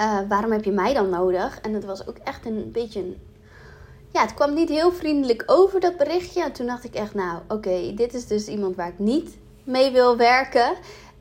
Uh, 0.00 0.18
waarom 0.28 0.52
heb 0.52 0.64
je 0.64 0.72
mij 0.72 0.94
dan 0.94 1.08
nodig? 1.08 1.60
En 1.60 1.72
dat 1.72 1.84
was 1.84 2.06
ook 2.06 2.16
echt 2.16 2.46
een 2.46 2.70
beetje 2.72 3.00
een... 3.00 3.20
Ja, 4.12 4.20
het 4.20 4.34
kwam 4.34 4.54
niet 4.54 4.68
heel 4.68 4.92
vriendelijk 4.92 5.42
over 5.46 5.80
dat 5.80 5.96
berichtje. 5.96 6.42
En 6.42 6.52
toen 6.52 6.66
dacht 6.66 6.84
ik 6.84 6.94
echt, 6.94 7.14
nou 7.14 7.40
oké, 7.48 7.94
dit 7.94 8.14
is 8.14 8.26
dus 8.26 8.46
iemand 8.46 8.76
waar 8.76 8.88
ik 8.88 8.98
niet 8.98 9.36
mee 9.64 9.90
wil 9.90 10.16
werken. 10.16 10.70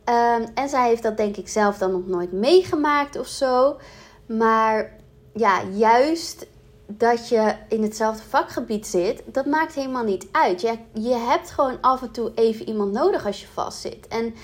Um, 0.10 0.46
en 0.54 0.70
zij 0.70 0.88
heeft 0.88 1.04
dat 1.04 1.18
denk 1.18 1.38
ik 1.38 1.48
zelf 1.48 1.78
dan 1.78 1.92
nog 1.92 2.08
nooit 2.08 2.32
meegemaakt 2.32 3.20
of 3.20 3.28
zo. 3.28 3.78
Maar 4.26 4.94
ja, 5.34 5.64
juist 5.64 6.46
dat 6.88 7.30
je 7.30 7.56
in 7.70 7.84
hetzelfde 7.84 8.24
vakgebied 8.30 8.88
zit, 8.88 9.22
dat 9.26 9.46
maakt 9.46 9.74
helemaal 9.74 10.04
niet 10.04 10.28
uit. 10.32 10.62
Je, 10.62 10.78
je 10.94 11.16
hebt 11.16 11.52
gewoon 11.52 11.78
af 11.82 12.02
en 12.02 12.12
toe 12.12 12.32
even 12.36 12.68
iemand 12.68 12.92
nodig 12.92 13.26
als 13.26 13.42
je 13.42 13.48
vastzit. 13.48 14.08
En 14.08 14.36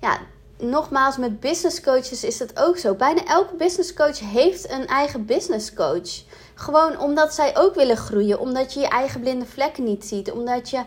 ja, 0.00 0.18
nogmaals, 0.58 1.16
met 1.16 1.40
business 1.40 1.80
coaches 1.80 2.24
is 2.24 2.38
dat 2.38 2.58
ook 2.58 2.78
zo. 2.78 2.94
Bijna 2.94 3.24
elke 3.24 3.54
business 3.54 3.94
coach 3.94 4.20
heeft 4.20 4.70
een 4.70 4.86
eigen 4.86 5.26
business 5.26 5.74
coach. 5.74 6.22
Gewoon 6.54 6.98
omdat 6.98 7.34
zij 7.34 7.56
ook 7.56 7.74
willen 7.74 7.96
groeien, 7.96 8.40
omdat 8.40 8.74
je 8.74 8.80
je 8.80 8.88
eigen 8.88 9.20
blinde 9.20 9.46
vlekken 9.46 9.84
niet 9.84 10.04
ziet, 10.04 10.30
omdat 10.30 10.70
je 10.70 10.82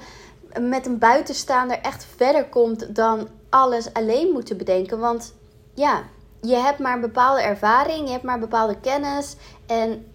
met 0.59 0.85
een 0.85 0.97
buitenstaander 0.97 1.79
echt 1.79 2.05
verder 2.15 2.45
komt 2.45 2.95
dan 2.95 3.27
alles 3.49 3.93
alleen 3.93 4.31
moeten 4.31 4.57
bedenken. 4.57 4.99
Want 4.99 5.33
ja, 5.73 6.03
je 6.41 6.55
hebt 6.55 6.79
maar 6.79 6.93
een 6.93 7.01
bepaalde 7.01 7.41
ervaring, 7.41 8.05
je 8.05 8.11
hebt 8.11 8.23
maar 8.23 8.39
bepaalde 8.39 8.79
kennis. 8.79 9.35
En 9.65 10.05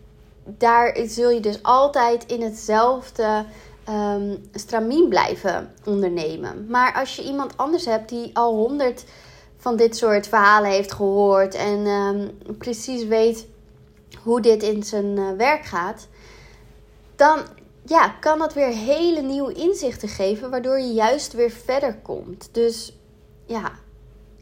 daar 0.45 0.97
zul 1.07 1.31
je 1.31 1.41
dus 1.41 1.63
altijd 1.63 2.27
in 2.27 2.43
hetzelfde 2.43 3.45
um, 3.89 4.49
stramien 4.53 5.09
blijven 5.09 5.73
ondernemen. 5.85 6.67
Maar 6.69 6.95
als 6.95 7.17
je 7.17 7.25
iemand 7.25 7.57
anders 7.57 7.85
hebt 7.85 8.09
die 8.09 8.31
al 8.33 8.55
honderd 8.55 9.05
van 9.57 9.77
dit 9.77 9.97
soort 9.97 10.29
verhalen 10.29 10.71
heeft 10.71 10.93
gehoord 10.93 11.55
en 11.55 11.87
um, 11.87 12.39
precies 12.59 13.05
weet 13.05 13.47
hoe 14.23 14.41
dit 14.41 14.63
in 14.63 14.83
zijn 14.83 15.17
uh, 15.17 15.31
werk 15.37 15.65
gaat, 15.65 16.09
dan 17.17 17.39
ja, 17.87 18.09
kan 18.09 18.39
dat 18.39 18.55
weer 18.55 18.69
hele 18.69 19.21
nieuwe 19.21 19.53
inzichten 19.53 20.09
geven, 20.09 20.51
waardoor 20.51 20.79
je 20.79 20.93
juist 20.93 21.33
weer 21.33 21.51
verder 21.51 21.95
komt. 22.03 22.49
Dus 22.53 22.99
ja, 23.45 23.73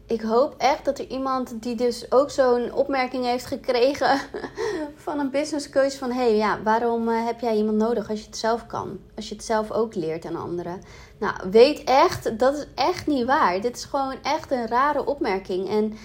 ik 0.07 0.21
hoop 0.21 0.55
echt 0.57 0.85
dat 0.85 0.99
er 0.99 1.07
iemand 1.07 1.63
die 1.63 1.75
dus 1.75 2.11
ook 2.11 2.29
zo'n 2.29 2.73
opmerking 2.73 3.25
heeft 3.25 3.45
gekregen 3.45 4.19
van 5.05 5.19
een 5.19 5.29
business 5.29 5.69
coach 5.69 5.97
van 5.97 6.11
hé, 6.11 6.21
hey, 6.21 6.35
ja, 6.35 6.61
waarom 6.63 7.09
uh, 7.09 7.25
heb 7.25 7.39
jij 7.39 7.55
iemand 7.55 7.77
nodig 7.77 8.09
als 8.09 8.19
je 8.19 8.25
het 8.25 8.37
zelf 8.37 8.65
kan? 8.65 8.99
Als 9.15 9.29
je 9.29 9.35
het 9.35 9.43
zelf 9.43 9.71
ook 9.71 9.95
leert 9.95 10.25
aan 10.25 10.35
anderen. 10.35 10.81
Nou, 11.17 11.49
weet 11.49 11.83
echt, 11.83 12.39
dat 12.39 12.57
is 12.57 12.65
echt 12.75 13.07
niet 13.07 13.25
waar. 13.25 13.61
Dit 13.61 13.75
is 13.75 13.83
gewoon 13.83 14.15
echt 14.23 14.51
een 14.51 14.67
rare 14.67 15.05
opmerking. 15.05 15.69
En 15.69 15.97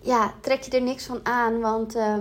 ja, 0.00 0.34
trek 0.40 0.62
je 0.62 0.70
er 0.70 0.82
niks 0.82 1.04
van 1.04 1.20
aan, 1.22 1.60
want 1.60 1.96
uh, 1.96 2.16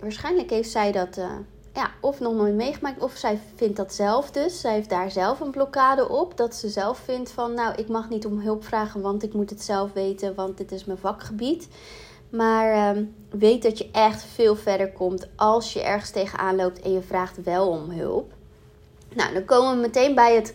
waarschijnlijk 0.00 0.50
heeft 0.50 0.70
zij 0.70 0.92
dat 0.92 1.16
uh, 1.18 1.32
ja, 1.74 1.90
of 2.00 2.20
nog 2.20 2.34
nooit 2.34 2.54
meegemaakt, 2.54 3.02
of 3.02 3.16
zij 3.16 3.38
vindt 3.54 3.76
dat 3.76 3.94
zelf 3.94 4.30
dus. 4.30 4.60
Zij 4.60 4.72
heeft 4.72 4.88
daar 4.88 5.10
zelf 5.10 5.40
een 5.40 5.50
blokkade 5.50 6.08
op. 6.08 6.36
Dat 6.36 6.54
ze 6.54 6.68
zelf 6.68 6.98
vindt 6.98 7.30
van, 7.30 7.54
nou, 7.54 7.74
ik 7.74 7.88
mag 7.88 8.08
niet 8.08 8.26
om 8.26 8.40
hulp 8.40 8.64
vragen, 8.64 9.00
want 9.00 9.22
ik 9.22 9.32
moet 9.32 9.50
het 9.50 9.62
zelf 9.62 9.92
weten, 9.92 10.34
want 10.34 10.58
dit 10.58 10.72
is 10.72 10.84
mijn 10.84 10.98
vakgebied. 10.98 11.68
Maar 12.28 12.96
uh, 12.96 13.02
weet 13.30 13.62
dat 13.62 13.78
je 13.78 13.90
echt 13.92 14.24
veel 14.24 14.56
verder 14.56 14.92
komt 14.92 15.26
als 15.36 15.72
je 15.72 15.82
ergens 15.82 16.10
tegenaan 16.10 16.56
loopt 16.56 16.80
en 16.80 16.92
je 16.92 17.02
vraagt 17.02 17.42
wel 17.42 17.68
om 17.68 17.90
hulp. 17.90 18.32
Nou, 19.14 19.34
dan 19.34 19.44
komen 19.44 19.74
we 19.74 19.80
meteen 19.80 20.14
bij 20.14 20.34
het, 20.34 20.54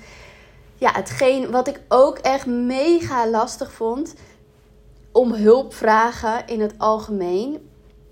ja, 0.78 0.92
hetgeen 0.92 1.52
wat 1.52 1.68
ik 1.68 1.82
ook 1.88 2.18
echt 2.18 2.46
mega 2.46 3.30
lastig 3.30 3.72
vond. 3.72 4.16
Om 5.12 5.34
hulp 5.34 5.74
vragen 5.74 6.48
in 6.48 6.62
het 6.62 6.74
algemeen 6.78 7.69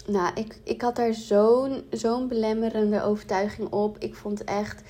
nou, 0.07 0.31
ik, 0.35 0.59
ik 0.63 0.81
had 0.81 0.95
daar 0.95 1.13
zo'n 1.13 1.83
zo'n 1.91 2.27
belemmerende 2.27 3.03
overtuiging 3.03 3.69
op. 3.71 3.97
Ik 3.99 4.15
vond 4.15 4.43
echt, 4.43 4.81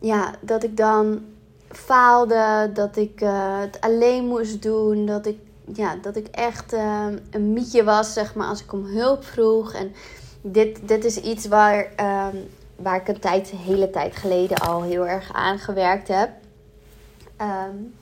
ja, 0.00 0.34
dat 0.40 0.62
ik 0.62 0.76
dan 0.76 1.24
faalde, 1.68 2.70
dat 2.74 2.96
ik 2.96 3.20
uh, 3.20 3.60
het 3.60 3.80
alleen 3.80 4.26
moest 4.26 4.62
doen, 4.62 5.06
dat 5.06 5.26
ik, 5.26 5.38
ja, 5.72 5.96
dat 5.96 6.16
ik 6.16 6.26
echt 6.26 6.72
uh, 6.72 7.06
een 7.30 7.52
mietje 7.52 7.84
was, 7.84 8.12
zeg 8.12 8.34
maar, 8.34 8.48
als 8.48 8.62
ik 8.62 8.72
om 8.72 8.84
hulp 8.84 9.24
vroeg. 9.24 9.72
En 9.72 9.92
dit, 10.40 10.88
dit 10.88 11.04
is 11.04 11.20
iets 11.20 11.46
waar, 11.46 11.78
um, 12.32 12.48
waar 12.76 12.96
ik 12.96 13.08
een 13.08 13.20
tijd, 13.20 13.52
een 13.52 13.58
hele 13.58 13.90
tijd 13.90 14.16
geleden 14.16 14.56
al 14.56 14.82
heel 14.82 15.06
erg 15.06 15.32
aan 15.32 15.58
gewerkt 15.58 16.08
heb. 16.08 16.30
Um, 17.40 17.94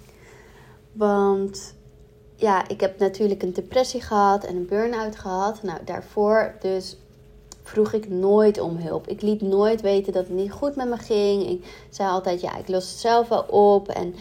want 0.92 1.74
ja, 2.36 2.68
ik 2.68 2.80
heb 2.80 2.98
natuurlijk 2.98 3.42
een 3.42 3.52
depressie 3.52 4.00
gehad 4.00 4.44
en 4.44 4.56
een 4.56 4.66
burn-out 4.66 5.16
gehad. 5.16 5.62
Nou, 5.62 5.78
daarvoor 5.84 6.54
dus 6.60 6.96
vroeg 7.62 7.92
ik 7.92 8.08
nooit 8.08 8.60
om 8.60 8.76
hulp. 8.76 9.08
Ik 9.08 9.22
liet 9.22 9.40
nooit 9.40 9.80
weten 9.80 10.12
dat 10.12 10.26
het 10.26 10.36
niet 10.36 10.52
goed 10.52 10.76
met 10.76 10.88
me 10.88 10.96
ging. 10.96 11.48
Ik 11.48 11.86
zei 11.90 12.08
altijd, 12.08 12.40
ja, 12.40 12.56
ik 12.56 12.68
los 12.68 12.90
het 12.90 13.00
zelf 13.00 13.28
wel 13.28 13.42
op. 13.42 13.88
En 13.88 14.14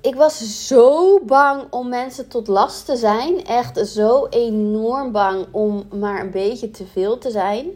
ik 0.00 0.14
was 0.14 0.66
zo 0.66 1.20
bang 1.20 1.62
om 1.70 1.88
mensen 1.88 2.28
tot 2.28 2.48
last 2.48 2.86
te 2.86 2.96
zijn. 2.96 3.44
Echt 3.44 3.88
zo 3.88 4.26
enorm 4.26 5.12
bang 5.12 5.46
om 5.50 5.84
maar 5.98 6.20
een 6.20 6.30
beetje 6.30 6.70
te 6.70 6.86
veel 6.86 7.18
te 7.18 7.30
zijn. 7.30 7.66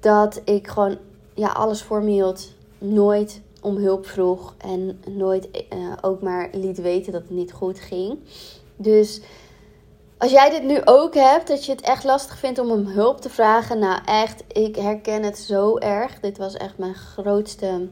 Dat 0.00 0.40
ik 0.44 0.68
gewoon 0.68 0.96
ja, 1.34 1.48
alles 1.48 1.82
voor 1.82 2.02
me 2.02 2.10
hield. 2.10 2.48
Nooit 2.78 3.40
om 3.60 3.76
hulp 3.76 4.06
vroeg 4.06 4.54
en 4.58 5.00
nooit 5.08 5.48
uh, 5.72 5.92
ook 6.00 6.22
maar 6.22 6.48
liet 6.52 6.78
weten 6.80 7.12
dat 7.12 7.22
het 7.22 7.30
niet 7.30 7.52
goed 7.52 7.80
ging. 7.80 8.18
Dus 8.76 9.20
als 10.18 10.30
jij 10.30 10.50
dit 10.50 10.62
nu 10.62 10.80
ook 10.84 11.14
hebt, 11.14 11.48
dat 11.48 11.64
je 11.64 11.72
het 11.72 11.80
echt 11.80 12.04
lastig 12.04 12.38
vindt 12.38 12.58
om 12.58 12.70
om 12.70 12.86
hulp 12.86 13.20
te 13.20 13.30
vragen, 13.30 13.78
nou 13.78 14.00
echt, 14.04 14.44
ik 14.52 14.76
herken 14.76 15.22
het 15.22 15.38
zo 15.38 15.78
erg. 15.78 16.20
Dit 16.20 16.38
was 16.38 16.54
echt 16.54 16.78
mijn 16.78 16.94
grootste 16.94 17.88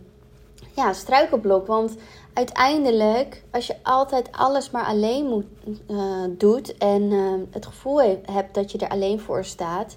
ja, 0.77 0.93
struikelblok. 0.93 1.67
Want 1.67 1.97
uiteindelijk, 2.33 3.43
als 3.51 3.67
je 3.67 3.75
altijd 3.83 4.29
alles 4.33 4.71
maar 4.71 4.85
alleen 4.85 5.27
moet, 5.27 5.45
uh, 5.91 6.25
doet 6.29 6.77
en 6.77 7.03
uh, 7.03 7.33
het 7.51 7.67
gevoel 7.67 8.01
hebt 8.23 8.55
dat 8.55 8.73
je 8.73 8.79
er 8.79 8.89
alleen 8.89 9.21
voor 9.21 9.45
staat, 9.45 9.97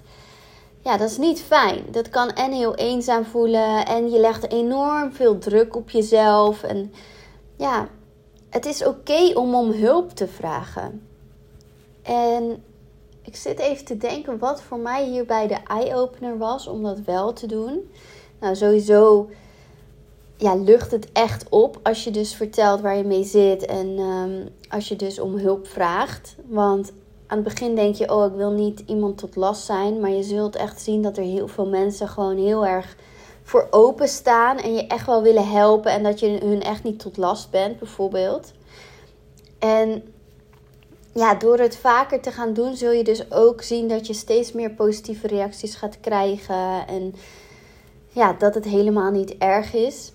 ja, 0.82 0.96
dat 0.96 1.10
is 1.10 1.18
niet 1.18 1.40
fijn. 1.40 1.84
Dat 1.90 2.08
kan 2.08 2.30
en 2.30 2.52
heel 2.52 2.74
eenzaam 2.74 3.24
voelen 3.24 3.86
en 3.86 4.10
je 4.10 4.18
legt 4.18 4.52
enorm 4.52 5.12
veel 5.12 5.38
druk 5.38 5.76
op 5.76 5.90
jezelf. 5.90 6.62
En 6.62 6.92
ja, 7.56 7.88
het 8.50 8.66
is 8.66 8.84
oké 8.84 9.32
om 9.34 9.54
om 9.54 9.70
hulp 9.72 10.10
te 10.10 10.28
vragen. 10.28 11.06
En 12.02 12.62
ik 13.22 13.36
zit 13.36 13.58
even 13.58 13.84
te 13.84 13.96
denken 13.96 14.38
wat 14.38 14.62
voor 14.62 14.78
mij 14.78 15.04
hierbij 15.04 15.46
de 15.46 15.58
eye-opener 15.66 16.38
was 16.38 16.66
om 16.66 16.82
dat 16.82 17.00
wel 17.00 17.32
te 17.32 17.46
doen. 17.46 17.90
Nou, 18.40 18.56
sowieso 18.56 19.28
ja, 20.36 20.54
lucht 20.54 20.90
het 20.90 21.12
echt 21.12 21.48
op 21.48 21.80
als 21.82 22.04
je 22.04 22.10
dus 22.10 22.34
vertelt 22.34 22.80
waar 22.80 22.96
je 22.96 23.04
mee 23.04 23.24
zit 23.24 23.66
en 23.66 23.98
um, 23.98 24.48
als 24.68 24.88
je 24.88 24.96
dus 24.96 25.18
om 25.18 25.36
hulp 25.36 25.66
vraagt. 25.66 26.36
Want 26.46 26.92
aan 27.32 27.38
het 27.38 27.48
begin 27.48 27.74
denk 27.74 27.94
je, 27.94 28.12
oh, 28.12 28.26
ik 28.26 28.36
wil 28.36 28.50
niet 28.50 28.82
iemand 28.86 29.18
tot 29.18 29.36
last 29.36 29.64
zijn. 29.64 30.00
Maar 30.00 30.10
je 30.10 30.22
zult 30.22 30.56
echt 30.56 30.80
zien 30.80 31.02
dat 31.02 31.16
er 31.16 31.22
heel 31.22 31.48
veel 31.48 31.66
mensen 31.66 32.08
gewoon 32.08 32.36
heel 32.36 32.66
erg 32.66 32.96
voor 33.42 33.66
openstaan. 33.70 34.58
En 34.58 34.74
je 34.74 34.86
echt 34.86 35.06
wel 35.06 35.22
willen 35.22 35.48
helpen. 35.48 35.92
En 35.92 36.02
dat 36.02 36.20
je 36.20 36.38
hun 36.44 36.62
echt 36.62 36.82
niet 36.82 36.98
tot 36.98 37.16
last 37.16 37.50
bent, 37.50 37.78
bijvoorbeeld. 37.78 38.52
En 39.58 40.14
ja, 41.14 41.34
door 41.34 41.58
het 41.58 41.76
vaker 41.76 42.20
te 42.20 42.30
gaan 42.30 42.52
doen, 42.52 42.76
zul 42.76 42.90
je 42.90 43.04
dus 43.04 43.30
ook 43.30 43.62
zien 43.62 43.88
dat 43.88 44.06
je 44.06 44.14
steeds 44.14 44.52
meer 44.52 44.70
positieve 44.70 45.26
reacties 45.26 45.74
gaat 45.74 46.00
krijgen. 46.00 46.86
En 46.86 47.14
ja, 48.08 48.32
dat 48.32 48.54
het 48.54 48.64
helemaal 48.64 49.10
niet 49.10 49.36
erg 49.38 49.74
is. 49.74 50.12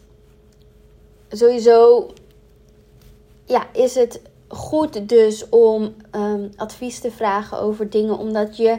Sowieso 1.29 2.07
ja, 3.45 3.67
is 3.73 3.95
het 3.95 4.21
goed 4.47 5.09
dus 5.09 5.49
om 5.49 5.93
um, 6.15 6.49
advies 6.55 6.99
te 6.99 7.11
vragen 7.11 7.59
over 7.59 7.89
dingen, 7.89 8.17
omdat 8.17 8.57
je 8.57 8.77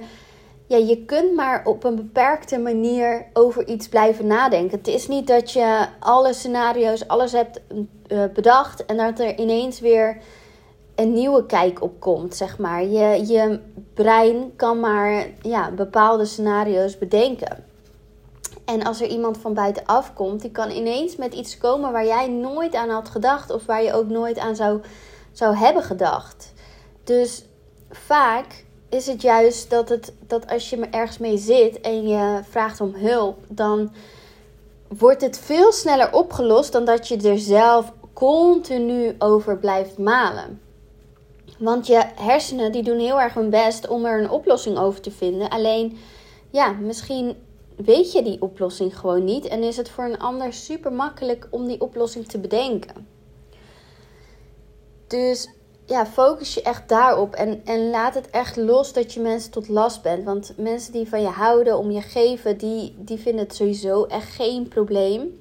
ja, 0.67 0.77
je 0.77 1.05
kunt 1.05 1.35
maar 1.35 1.63
op 1.65 1.85
een 1.85 1.97
beperkte 1.97 2.59
manier 2.59 3.27
over 3.33 3.67
iets 3.67 3.89
blijven 3.89 4.27
nadenken. 4.27 4.79
Het 4.79 4.87
is 4.87 5.09
niet 5.09 5.27
dat 5.27 5.51
je 5.51 5.87
alle 5.99 6.33
scenario's, 6.33 7.09
alles 7.09 7.33
hebt 7.33 7.61
uh, 8.09 8.25
bedacht 8.35 8.87
en 8.87 8.97
dat 8.97 9.19
er 9.19 9.39
ineens 9.39 9.81
weer 9.81 10.17
een 10.95 11.13
nieuwe 11.13 11.47
kijk 11.47 11.83
op 11.83 12.01
komt, 12.01 12.35
zeg 12.35 12.59
maar. 12.59 12.85
Je, 12.85 13.27
je 13.27 13.61
brein 13.95 14.53
kan 14.57 14.81
maar 14.81 15.27
ja, 15.43 15.71
bepaalde 15.71 16.25
scenario's 16.25 16.99
bedenken. 16.99 17.65
En 18.65 18.85
als 18.85 19.01
er 19.01 19.09
iemand 19.09 19.39
van 19.39 19.55
buitenaf 19.55 20.15
komt, 20.15 20.41
die 20.41 20.51
kan 20.51 20.71
ineens 20.71 21.17
met 21.17 21.35
iets 21.35 21.59
komen 21.59 21.93
waar 21.93 22.07
jij 22.07 22.29
nooit 22.29 22.75
aan 22.75 22.91
had 22.91 23.09
gedacht 23.09 23.51
of 23.51 23.67
waar 23.67 23.83
je 23.83 23.93
ook 23.93 24.09
nooit 24.09 24.39
aan 24.39 24.57
zou, 24.57 24.81
zou 25.38 25.57
hebben 25.57 25.83
gedacht. 25.83 26.52
Dus 27.04 27.45
vaak 27.90 28.64
is 28.88 29.07
het 29.07 29.23
juist 29.23 29.71
dat, 29.71 29.88
het, 29.88 30.12
dat 30.26 30.50
als 30.50 30.71
je 30.71 30.76
ergens 30.90 31.18
mee 31.18 31.38
zit 31.38 31.80
en 31.80 32.09
je 32.09 32.40
vraagt 32.49 32.80
om 32.80 32.95
hulp, 32.95 33.38
dan 33.49 33.92
wordt 34.99 35.21
het 35.21 35.38
veel 35.38 35.73
sneller 35.73 36.12
opgelost 36.12 36.73
dan 36.73 36.85
dat 36.85 37.09
je 37.09 37.16
er 37.16 37.38
zelf 37.38 37.92
continu 38.12 39.14
over 39.18 39.59
blijft 39.59 39.99
malen. 39.99 40.61
Want 41.59 41.87
je 41.87 42.02
hersenen 42.14 42.73
die 42.73 42.83
doen 42.83 42.99
heel 42.99 43.21
erg 43.21 43.35
hun 43.35 43.50
best 43.50 43.88
om 43.88 44.04
er 44.04 44.23
een 44.23 44.30
oplossing 44.30 44.78
over 44.78 45.00
te 45.00 45.11
vinden. 45.11 45.49
Alleen, 45.49 45.99
ja, 46.50 46.73
misschien 46.73 47.37
weet 47.76 48.12
je 48.12 48.23
die 48.23 48.42
oplossing 48.42 48.99
gewoon 48.99 49.25
niet 49.25 49.45
en 49.45 49.62
is 49.62 49.76
het 49.76 49.88
voor 49.88 50.04
een 50.04 50.18
ander 50.18 50.52
super 50.52 50.92
makkelijk 50.92 51.49
om 51.50 51.66
die 51.66 51.80
oplossing 51.80 52.28
te 52.28 52.38
bedenken. 52.38 53.18
Dus 55.09 55.49
ja, 55.87 56.07
focus 56.07 56.55
je 56.55 56.62
echt 56.62 56.88
daarop 56.88 57.35
en, 57.35 57.61
en 57.65 57.91
laat 57.91 58.15
het 58.15 58.31
echt 58.31 58.57
los 58.57 58.93
dat 58.93 59.12
je 59.12 59.21
mensen 59.21 59.50
tot 59.50 59.69
last 59.69 60.03
bent. 60.03 60.25
Want 60.25 60.53
mensen 60.57 60.93
die 60.93 61.09
van 61.09 61.23
je 61.23 61.29
houden, 61.29 61.79
om 61.79 61.91
je 61.91 62.00
geven, 62.00 62.59
die, 62.59 62.95
die 62.99 63.19
vinden 63.19 63.45
het 63.45 63.55
sowieso 63.55 64.05
echt 64.05 64.35
geen 64.35 64.69
probleem. 64.69 65.41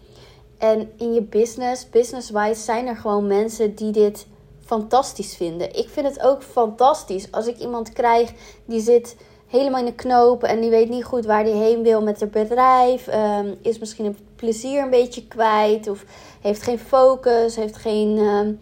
En 0.58 0.92
in 0.98 1.14
je 1.14 1.22
business, 1.22 1.90
business-wise, 1.90 2.62
zijn 2.62 2.88
er 2.88 2.96
gewoon 2.96 3.28
mensen 3.28 3.76
die 3.76 3.92
dit 3.92 4.28
fantastisch 4.66 5.36
vinden. 5.36 5.76
Ik 5.76 5.90
vind 5.90 6.08
het 6.08 6.22
ook 6.22 6.44
fantastisch 6.44 7.32
als 7.32 7.48
ik 7.48 7.58
iemand 7.58 7.94
krijg 7.94 8.32
die 8.66 8.82
zit 8.82 9.16
helemaal 9.48 9.80
in 9.80 9.86
de 9.86 9.94
knoop 9.94 10.44
en 10.44 10.62
die 10.62 10.70
weet 10.70 10.90
niet 10.90 11.04
goed 11.04 11.26
waar 11.26 11.44
die 11.44 11.54
heen 11.54 11.84
wil 11.84 12.02
met 12.02 12.20
het 12.20 12.32
bedrijf. 12.32 13.08
Um, 13.08 13.58
is 13.62 13.80
misschien 13.80 14.06
een 14.06 14.18
plezier 14.36 14.84
een 14.84 14.90
beetje 14.90 15.28
kwijt 15.28 15.88
of 15.88 16.06
heeft 16.42 16.62
geen 16.62 16.80
focus, 16.80 17.56
heeft 17.56 17.78
geen 17.78 18.18
ehm, 18.18 18.54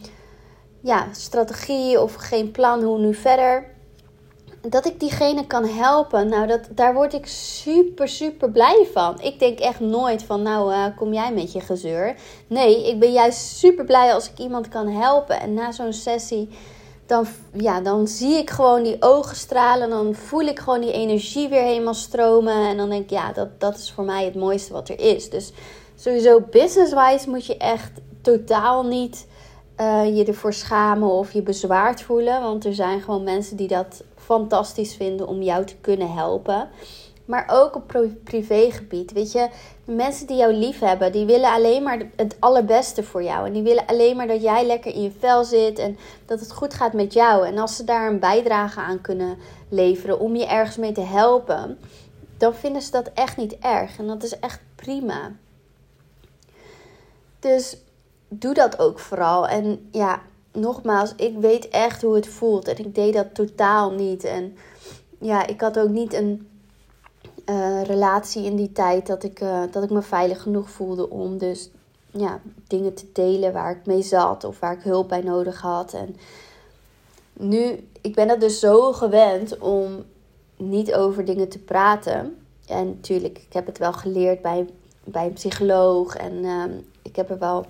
ja, 0.85 1.07
strategie 1.11 2.01
of 2.01 2.13
geen 2.13 2.51
plan 2.51 2.83
hoe 2.83 2.99
nu 2.99 3.13
verder. 3.13 3.65
Dat 4.61 4.85
ik 4.85 4.99
diegene 4.99 5.47
kan 5.47 5.65
helpen, 5.65 6.29
nou, 6.29 6.47
dat, 6.47 6.61
daar 6.69 6.93
word 6.93 7.13
ik 7.13 7.27
super, 7.27 8.07
super 8.07 8.51
blij 8.51 8.87
van. 8.93 9.21
Ik 9.21 9.39
denk 9.39 9.59
echt 9.59 9.79
nooit 9.79 10.23
van, 10.23 10.41
nou, 10.41 10.71
uh, 10.71 10.85
kom 10.95 11.13
jij 11.13 11.33
met 11.33 11.51
je 11.51 11.59
gezeur. 11.59 12.15
Nee, 12.47 12.87
ik 12.87 12.99
ben 12.99 13.11
juist 13.11 13.39
super 13.39 13.85
blij 13.85 14.13
als 14.13 14.29
ik 14.29 14.37
iemand 14.37 14.67
kan 14.67 14.87
helpen. 14.87 15.39
En 15.39 15.53
na 15.53 15.71
zo'n 15.71 15.93
sessie, 15.93 16.49
dan, 17.05 17.27
ja, 17.53 17.81
dan 17.81 18.07
zie 18.07 18.37
ik 18.37 18.49
gewoon 18.49 18.83
die 18.83 18.97
ogen 18.99 19.35
stralen. 19.35 19.89
Dan 19.89 20.15
voel 20.15 20.41
ik 20.41 20.59
gewoon 20.59 20.81
die 20.81 20.91
energie 20.91 21.49
weer 21.49 21.63
helemaal 21.63 21.93
stromen. 21.93 22.67
En 22.67 22.77
dan 22.77 22.89
denk 22.89 23.03
ik, 23.03 23.09
ja, 23.09 23.31
dat, 23.31 23.59
dat 23.59 23.77
is 23.77 23.91
voor 23.91 24.03
mij 24.03 24.25
het 24.25 24.35
mooiste 24.35 24.73
wat 24.73 24.89
er 24.89 24.99
is. 24.99 25.29
Dus 25.29 25.51
sowieso 25.95 26.41
business-wise 26.51 27.29
moet 27.29 27.45
je 27.45 27.57
echt 27.57 27.91
totaal 28.21 28.83
niet 28.83 29.25
uh, 29.79 30.17
je 30.17 30.25
ervoor 30.25 30.53
schamen 30.53 31.09
of 31.09 31.31
je 31.31 31.41
bezwaard 31.41 32.01
voelen. 32.01 32.41
Want 32.41 32.65
er 32.65 32.75
zijn 32.75 33.01
gewoon 33.01 33.23
mensen 33.23 33.57
die 33.57 33.67
dat 33.67 34.03
fantastisch 34.15 34.95
vinden 34.95 35.27
om 35.27 35.41
jou 35.41 35.65
te 35.65 35.75
kunnen 35.81 36.13
helpen. 36.13 36.69
Maar 37.25 37.45
ook 37.51 37.75
op 37.75 38.13
privégebied. 38.23 39.11
Weet 39.11 39.31
je, 39.31 39.49
mensen 39.85 40.27
die 40.27 40.37
jou 40.37 40.53
lief 40.53 40.79
hebben, 40.79 41.11
die 41.11 41.25
willen 41.25 41.51
alleen 41.51 41.83
maar 41.83 42.01
het 42.15 42.35
allerbeste 42.39 43.03
voor 43.03 43.23
jou. 43.23 43.47
En 43.47 43.53
die 43.53 43.63
willen 43.63 43.85
alleen 43.85 44.15
maar 44.15 44.27
dat 44.27 44.41
jij 44.41 44.65
lekker 44.65 44.93
in 44.93 45.01
je 45.01 45.11
vel 45.19 45.43
zit 45.43 45.79
en 45.79 45.97
dat 46.25 46.39
het 46.39 46.51
goed 46.51 46.73
gaat 46.73 46.93
met 46.93 47.13
jou. 47.13 47.47
En 47.47 47.57
als 47.57 47.75
ze 47.75 47.83
daar 47.83 48.09
een 48.09 48.19
bijdrage 48.19 48.79
aan 48.79 49.01
kunnen 49.01 49.37
leveren 49.69 50.19
om 50.19 50.35
je 50.35 50.45
ergens 50.45 50.77
mee 50.77 50.91
te 50.91 51.01
helpen, 51.01 51.79
dan 52.37 52.55
vinden 52.55 52.81
ze 52.81 52.91
dat 52.91 53.11
echt 53.13 53.37
niet 53.37 53.57
erg. 53.57 53.97
En 53.97 54.07
dat 54.07 54.23
is 54.23 54.39
echt 54.39 54.61
prima. 54.75 55.31
Dus 57.39 57.77
doe 58.27 58.53
dat 58.53 58.79
ook 58.79 58.99
vooral. 58.99 59.47
En 59.47 59.87
ja, 59.91 60.21
nogmaals, 60.51 61.13
ik 61.15 61.37
weet 61.37 61.67
echt 61.67 62.01
hoe 62.01 62.15
het 62.15 62.27
voelt. 62.27 62.67
En 62.67 62.77
ik 62.77 62.95
deed 62.95 63.13
dat 63.13 63.35
totaal 63.35 63.91
niet. 63.91 64.23
En 64.23 64.57
ja, 65.19 65.47
ik 65.47 65.61
had 65.61 65.79
ook 65.79 65.89
niet 65.89 66.13
een 66.13 66.47
uh, 67.45 67.83
relatie 67.83 68.43
in 68.43 68.55
die 68.55 68.71
tijd 68.71 69.07
dat 69.07 69.23
ik, 69.23 69.41
uh, 69.41 69.61
dat 69.71 69.83
ik 69.83 69.89
me 69.89 70.01
veilig 70.01 70.41
genoeg 70.41 70.69
voelde 70.69 71.09
om 71.09 71.37
dus 71.37 71.69
ja, 72.11 72.39
dingen 72.67 72.93
te 72.93 73.05
delen 73.13 73.53
waar 73.53 73.71
ik 73.71 73.85
mee 73.85 74.01
zat 74.01 74.43
of 74.43 74.59
waar 74.59 74.73
ik 74.73 74.83
hulp 74.83 75.07
bij 75.07 75.21
nodig 75.21 75.61
had. 75.61 75.93
En 75.93 76.15
nu, 77.33 77.87
ik 78.01 78.15
ben 78.15 78.27
dat 78.27 78.39
dus 78.39 78.59
zo 78.59 78.93
gewend 78.93 79.57
om 79.57 80.03
niet 80.57 80.93
over 80.93 81.25
dingen 81.25 81.49
te 81.49 81.59
praten. 81.59 82.37
En 82.67 82.87
natuurlijk, 82.87 83.37
ik 83.37 83.53
heb 83.53 83.65
het 83.65 83.77
wel 83.77 83.93
geleerd 83.93 84.41
bij, 84.41 84.69
bij 85.03 85.25
een 85.25 85.33
psycholoog 85.33 86.15
en 86.15 86.33
uh, 86.33 86.63
ik 87.01 87.15
heb 87.15 87.29
er 87.29 87.39
wel 87.39 87.65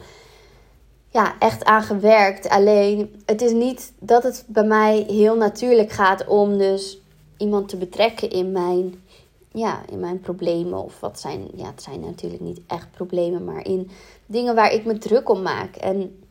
ja, 1.16 1.36
echt 1.40 1.64
aan 1.64 1.84
gewerkt. 1.84 2.50
Alleen 2.50 3.24
het 3.26 3.42
is 3.42 3.52
niet 3.52 3.94
dat 4.00 4.24
het 4.24 4.44
bij 4.48 4.64
mij 4.64 5.06
heel 5.08 5.36
natuurlijk 5.36 5.92
gaat 5.92 6.28
om 6.28 6.58
dus 6.58 7.00
iemand 7.38 7.70
te 7.70 7.78
betrekken 7.78 8.30
in 8.30 8.52
mijn, 8.52 9.04
ja, 9.52 9.82
in 9.92 10.00
mijn 10.00 10.20
problemen. 10.20 10.84
Of 10.84 11.00
wat 11.00 11.20
zijn, 11.20 11.48
ja, 11.56 11.66
het 11.66 11.82
zijn 11.82 12.00
natuurlijk 12.00 12.42
niet 12.42 12.60
echt 12.68 12.92
problemen, 12.92 13.44
maar 13.44 13.66
in 13.66 13.90
dingen 14.26 14.56
waar 14.56 14.72
ik 14.72 14.86
me 14.86 14.98
druk 14.98 15.30
om 15.30 15.42
maak. 15.42 15.76
En 15.76 16.24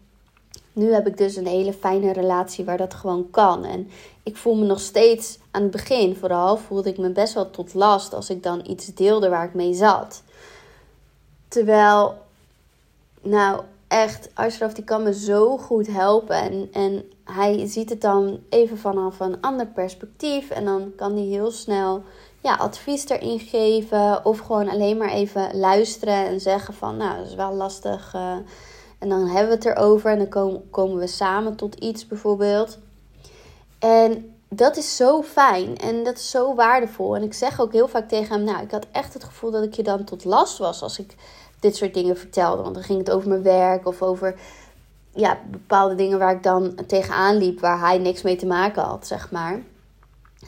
nu 0.72 0.92
heb 0.92 1.06
ik 1.06 1.16
dus 1.16 1.36
een 1.36 1.46
hele 1.46 1.72
fijne 1.72 2.12
relatie 2.12 2.64
waar 2.64 2.78
dat 2.78 2.94
gewoon 2.94 3.30
kan. 3.30 3.64
En 3.64 3.90
ik 4.22 4.36
voel 4.36 4.54
me 4.54 4.64
nog 4.64 4.80
steeds 4.80 5.38
aan 5.50 5.62
het 5.62 5.70
begin, 5.70 6.16
vooral 6.16 6.56
voelde 6.56 6.88
ik 6.88 6.98
me 6.98 7.10
best 7.10 7.34
wel 7.34 7.50
tot 7.50 7.74
last 7.74 8.14
als 8.14 8.30
ik 8.30 8.42
dan 8.42 8.64
iets 8.68 8.94
deelde 8.94 9.28
waar 9.28 9.44
ik 9.44 9.54
mee 9.54 9.74
zat. 9.74 10.22
Terwijl, 11.48 12.14
nou, 13.22 13.60
echt, 13.94 14.28
Ashraf 14.34 14.72
die 14.72 14.84
kan 14.84 15.02
me 15.02 15.14
zo 15.14 15.58
goed 15.58 15.86
helpen. 15.86 16.36
En, 16.36 16.68
en 16.72 17.04
hij 17.24 17.66
ziet 17.66 17.90
het 17.90 18.00
dan 18.00 18.40
even 18.48 18.78
vanaf 18.78 19.20
een 19.20 19.40
ander 19.40 19.66
perspectief. 19.66 20.50
En 20.50 20.64
dan 20.64 20.92
kan 20.96 21.12
hij 21.12 21.24
heel 21.24 21.50
snel 21.50 22.02
ja, 22.40 22.54
advies 22.54 23.08
erin 23.08 23.38
geven. 23.38 24.24
Of 24.24 24.38
gewoon 24.38 24.68
alleen 24.68 24.96
maar 24.96 25.10
even 25.10 25.58
luisteren 25.58 26.26
en 26.26 26.40
zeggen 26.40 26.74
van, 26.74 26.96
nou, 26.96 27.18
dat 27.18 27.26
is 27.26 27.34
wel 27.34 27.52
lastig. 27.52 28.14
Uh, 28.14 28.36
en 28.98 29.08
dan 29.08 29.26
hebben 29.26 29.48
we 29.48 29.54
het 29.54 29.76
erover 29.78 30.10
en 30.10 30.18
dan 30.18 30.28
komen, 30.28 30.70
komen 30.70 30.98
we 30.98 31.06
samen 31.06 31.56
tot 31.56 31.74
iets 31.74 32.06
bijvoorbeeld. 32.06 32.78
En 33.78 34.34
dat 34.48 34.76
is 34.76 34.96
zo 34.96 35.22
fijn 35.22 35.76
en 35.76 36.04
dat 36.04 36.16
is 36.16 36.30
zo 36.30 36.54
waardevol. 36.54 37.16
En 37.16 37.22
ik 37.22 37.34
zeg 37.34 37.60
ook 37.60 37.72
heel 37.72 37.88
vaak 37.88 38.08
tegen 38.08 38.34
hem, 38.34 38.44
nou, 38.44 38.62
ik 38.62 38.70
had 38.70 38.86
echt 38.92 39.14
het 39.14 39.24
gevoel 39.24 39.50
dat 39.50 39.64
ik 39.64 39.74
je 39.74 39.82
dan 39.82 40.04
tot 40.04 40.24
last 40.24 40.58
was 40.58 40.82
als 40.82 40.98
ik 40.98 41.14
dit 41.64 41.76
soort 41.76 41.94
dingen 41.94 42.16
vertelde. 42.16 42.62
Want 42.62 42.74
dan 42.74 42.84
ging 42.84 42.98
het 42.98 43.10
over 43.10 43.28
mijn 43.28 43.42
werk 43.42 43.86
of 43.86 44.02
over 44.02 44.34
ja, 45.14 45.38
bepaalde 45.50 45.94
dingen 45.94 46.18
waar 46.18 46.34
ik 46.34 46.42
dan 46.42 46.74
tegenaan 46.86 47.36
liep, 47.36 47.60
waar 47.60 47.80
hij 47.80 47.98
niks 47.98 48.22
mee 48.22 48.36
te 48.36 48.46
maken 48.46 48.82
had, 48.82 49.06
zeg 49.06 49.30
maar. 49.30 49.60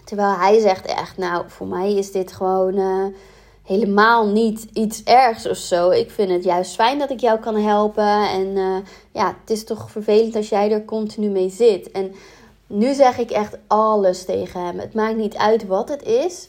Terwijl 0.05 0.37
hij 0.37 0.61
zegt 0.61 0.87
echt, 0.87 1.16
nou, 1.16 1.44
voor 1.46 1.66
mij 1.66 1.94
is 1.94 2.12
dit 2.12 2.33
gewoon 2.33 2.79
uh, 2.79 3.07
helemaal 3.62 4.26
niet 4.26 4.66
iets 4.72 5.02
ergs 5.02 5.48
of 5.48 5.57
zo. 5.57 5.90
Ik 5.90 6.11
vind 6.11 6.31
het 6.31 6.44
juist 6.44 6.74
fijn 6.74 6.98
dat 6.98 7.11
ik 7.11 7.20
jou 7.20 7.38
kan 7.38 7.57
helpen. 7.57 8.29
En 8.31 8.46
uh, 8.46 8.76
ja, 9.12 9.37
het 9.40 9.50
is 9.50 9.64
toch 9.64 9.90
vervelend 9.90 10.37
als 10.37 10.48
jij 10.48 10.72
er 10.72 10.85
continu 10.85 11.29
mee 11.29 11.50
zit. 11.50 11.90
En 11.90 12.14
nu 12.66 12.94
zeg 12.94 13.18
ik 13.18 13.31
echt 13.31 13.57
alles 13.66 14.24
tegen 14.24 14.64
hem. 14.64 14.79
Het 14.79 14.94
maakt 14.94 15.16
niet 15.16 15.37
uit 15.37 15.66
wat 15.66 15.88
het 15.88 16.02
is 16.02 16.48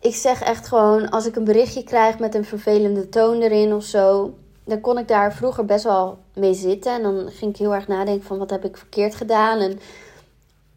ik 0.00 0.14
zeg 0.14 0.42
echt 0.42 0.68
gewoon, 0.68 1.10
als 1.10 1.26
ik 1.26 1.36
een 1.36 1.44
berichtje 1.44 1.84
krijg 1.84 2.18
met 2.18 2.34
een 2.34 2.44
vervelende 2.44 3.08
toon 3.08 3.40
erin 3.40 3.74
of 3.74 3.84
zo, 3.84 4.34
dan 4.64 4.80
kon 4.80 4.98
ik 4.98 5.08
daar 5.08 5.34
vroeger 5.34 5.64
best 5.64 5.84
wel 5.84 6.18
mee 6.34 6.54
zitten. 6.54 6.92
En 6.92 7.02
dan 7.02 7.30
ging 7.30 7.50
ik 7.52 7.56
heel 7.56 7.74
erg 7.74 7.88
nadenken 7.88 8.26
van 8.26 8.38
wat 8.38 8.50
heb 8.50 8.64
ik 8.64 8.76
verkeerd 8.76 9.14
gedaan 9.14 9.58
en 9.58 9.78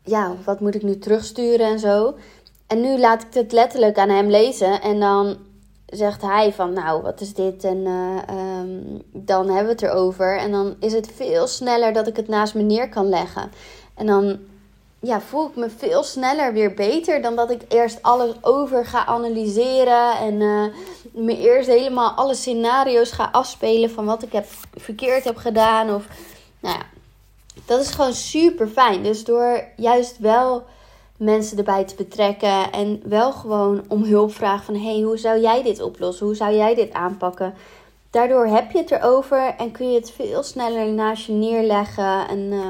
ja, 0.04 0.36
wat 0.46 0.60
moet 0.60 0.76
ik 0.76 0.84
nu 0.84 1.00
terugsturen 1.00 1.66
en 1.66 1.80
zo. 1.80 2.16
En 2.68 2.82
nu 2.82 3.00
laat 3.00 3.22
ik 3.22 3.34
het 3.34 3.52
letterlijk 3.52 3.98
aan 3.98 4.10
hem 4.10 4.30
lezen 4.30 4.82
en 4.82 5.00
dan 5.00 5.38
zegt 5.86 6.22
hij 6.22 6.54
van 6.54 6.74
nou, 6.74 7.02
wat 7.02 7.22
is 7.22 7.34
dit? 7.34 7.64
En 7.64 7.78
uh, 7.78 8.60
um, 8.60 9.02
dan 9.12 9.46
hebben 9.48 9.66
we 9.66 9.72
het 9.72 9.82
erover. 9.82 10.38
En 10.38 10.52
dan 10.52 10.76
is 10.80 10.94
het 10.94 11.12
veel 11.16 11.48
sneller 11.48 11.94
dat 11.94 12.08
ik 12.08 12.16
het 12.16 12.28
naast 12.28 12.56
me 12.56 12.62
neer 12.62 12.90
kan 12.90 13.10
leggen. 13.10 13.52
En 13.96 14.06
dan 14.06 14.40
ja, 15.06 15.22
voel 15.22 15.48
ik 15.48 15.56
me 15.56 15.70
veel 15.70 16.04
sneller 16.04 16.54
weer 16.54 16.74
beter 16.74 17.22
dan 17.22 17.36
dat 17.36 17.52
ik 17.52 17.62
eerst 17.68 18.02
alles 18.02 18.32
over 18.42 18.86
ga 18.86 19.06
analyseren 19.06 20.18
en 20.18 20.34
uh, 20.34 20.66
me 21.12 21.38
eerst 21.38 21.70
helemaal 21.70 22.12
alle 22.12 22.36
scenario's 22.36 23.12
ga 23.12 23.30
afspelen 23.32 23.89
van 23.92 24.06
wat 24.06 24.24
ik 24.24 24.32
heb 24.32 24.46
verkeerd 24.76 25.24
heb 25.24 25.38
gedaan. 25.38 25.94
Of, 25.94 26.08
nou 26.60 26.78
ja, 26.78 26.86
dat 27.66 27.80
is 27.80 27.89
gewoon 27.89 28.13
super 28.13 28.68
fijn. 28.68 29.04
Dus 29.04 29.24
door 29.24 29.63
juist 29.76 30.18
wel 30.20 30.63
mensen 31.18 31.58
erbij 31.58 31.84
te 31.84 31.96
betrekken 31.96 32.72
en 32.72 33.02
wel 33.06 33.32
gewoon 33.32 33.84
om 33.88 34.04
hulp 34.04 34.34
vragen 34.34 34.66
van 34.66 34.84
hey, 34.84 35.02
hoe 35.02 35.18
zou 35.18 35.42
jij 35.42 35.63
dit 35.63 35.82
oplossen? 35.82 36.26
Hoe 36.26 36.36
zou 36.36 36.56
jij 36.56 36.76
dit 36.76 36.94
aanpakken? 36.94 37.54
Daardoor 38.10 38.46
heb 38.46 38.72
je 38.72 38.78
het 38.78 38.92
erover 38.92 39.56
en 39.58 39.72
kun 39.72 39.92
je 39.92 40.00
het 40.00 40.12
veel 40.12 40.44
sneller 40.44 40.88
naast 40.88 41.26
je 41.26 41.34
neerleggen. 41.34 42.28
En 42.28 42.39
uh, 42.39 42.70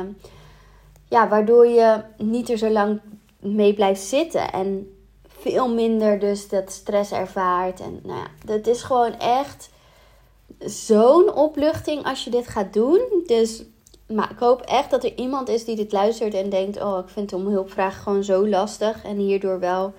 ja, 1.13 1.28
waardoor 1.28 1.67
je 1.67 2.02
niet 2.17 2.49
er 2.49 2.58
zo 2.58 2.69
lang 2.69 2.99
mee 3.39 3.73
blijft 3.73 4.02
zitten. 4.02 4.52
En 4.52 4.95
veel 5.28 5.73
minder 5.73 6.19
dus 6.19 6.47
dat 6.49 6.71
stress 6.71 7.12
ervaart. 7.12 7.80
En 7.80 7.99
nou 8.04 8.19
ja, 8.19 8.28
dat 8.45 8.67
is 8.67 8.84
gewoon 8.84 9.19
echt 9.19 9.69
zo'n 10.60 11.34
opluchting 11.34 12.06
als 12.06 12.23
je 12.23 12.30
dit 12.30 12.47
gaat 12.47 12.73
doen. 12.73 13.02
Dus 13.26 13.63
maar 14.08 14.32
ik 14.32 14.39
hoop 14.39 14.62
echt 14.62 14.89
dat 14.89 15.04
er 15.04 15.17
iemand 15.17 15.49
is 15.49 15.65
die 15.65 15.76
dit 15.76 15.91
luistert 15.91 16.34
en 16.34 16.49
denkt: 16.49 16.82
Oh, 16.82 16.99
ik 16.99 17.10
vind 17.10 17.34
om 17.34 17.47
hulp 17.47 17.71
vragen 17.71 18.02
gewoon 18.02 18.23
zo 18.23 18.47
lastig. 18.47 19.04
En 19.04 19.17
hierdoor 19.17 19.60
wel 19.60 19.93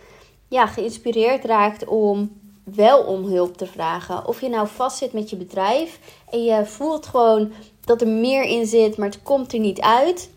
ja, 0.49 0.67
geïnspireerd 0.67 1.45
raakt 1.45 1.87
om 1.87 2.41
wel 2.65 3.03
om 3.03 3.25
hulp 3.25 3.57
te 3.57 3.67
vragen. 3.67 4.27
Of 4.27 4.41
je 4.41 4.49
nou 4.49 4.69
vastzit 4.69 5.13
met 5.13 5.31
je 5.31 5.37
bedrijf 5.37 5.99
en 6.31 6.45
je 6.45 6.67
voelt 6.67 7.07
gewoon 7.07 7.53
dat 7.85 8.01
er 8.01 8.09
meer 8.09 8.43
in 8.43 8.67
zit, 8.67 8.97
maar 8.97 9.09
het 9.09 9.23
komt 9.23 9.53
er 9.53 9.59
niet 9.59 9.81
uit. 9.81 10.33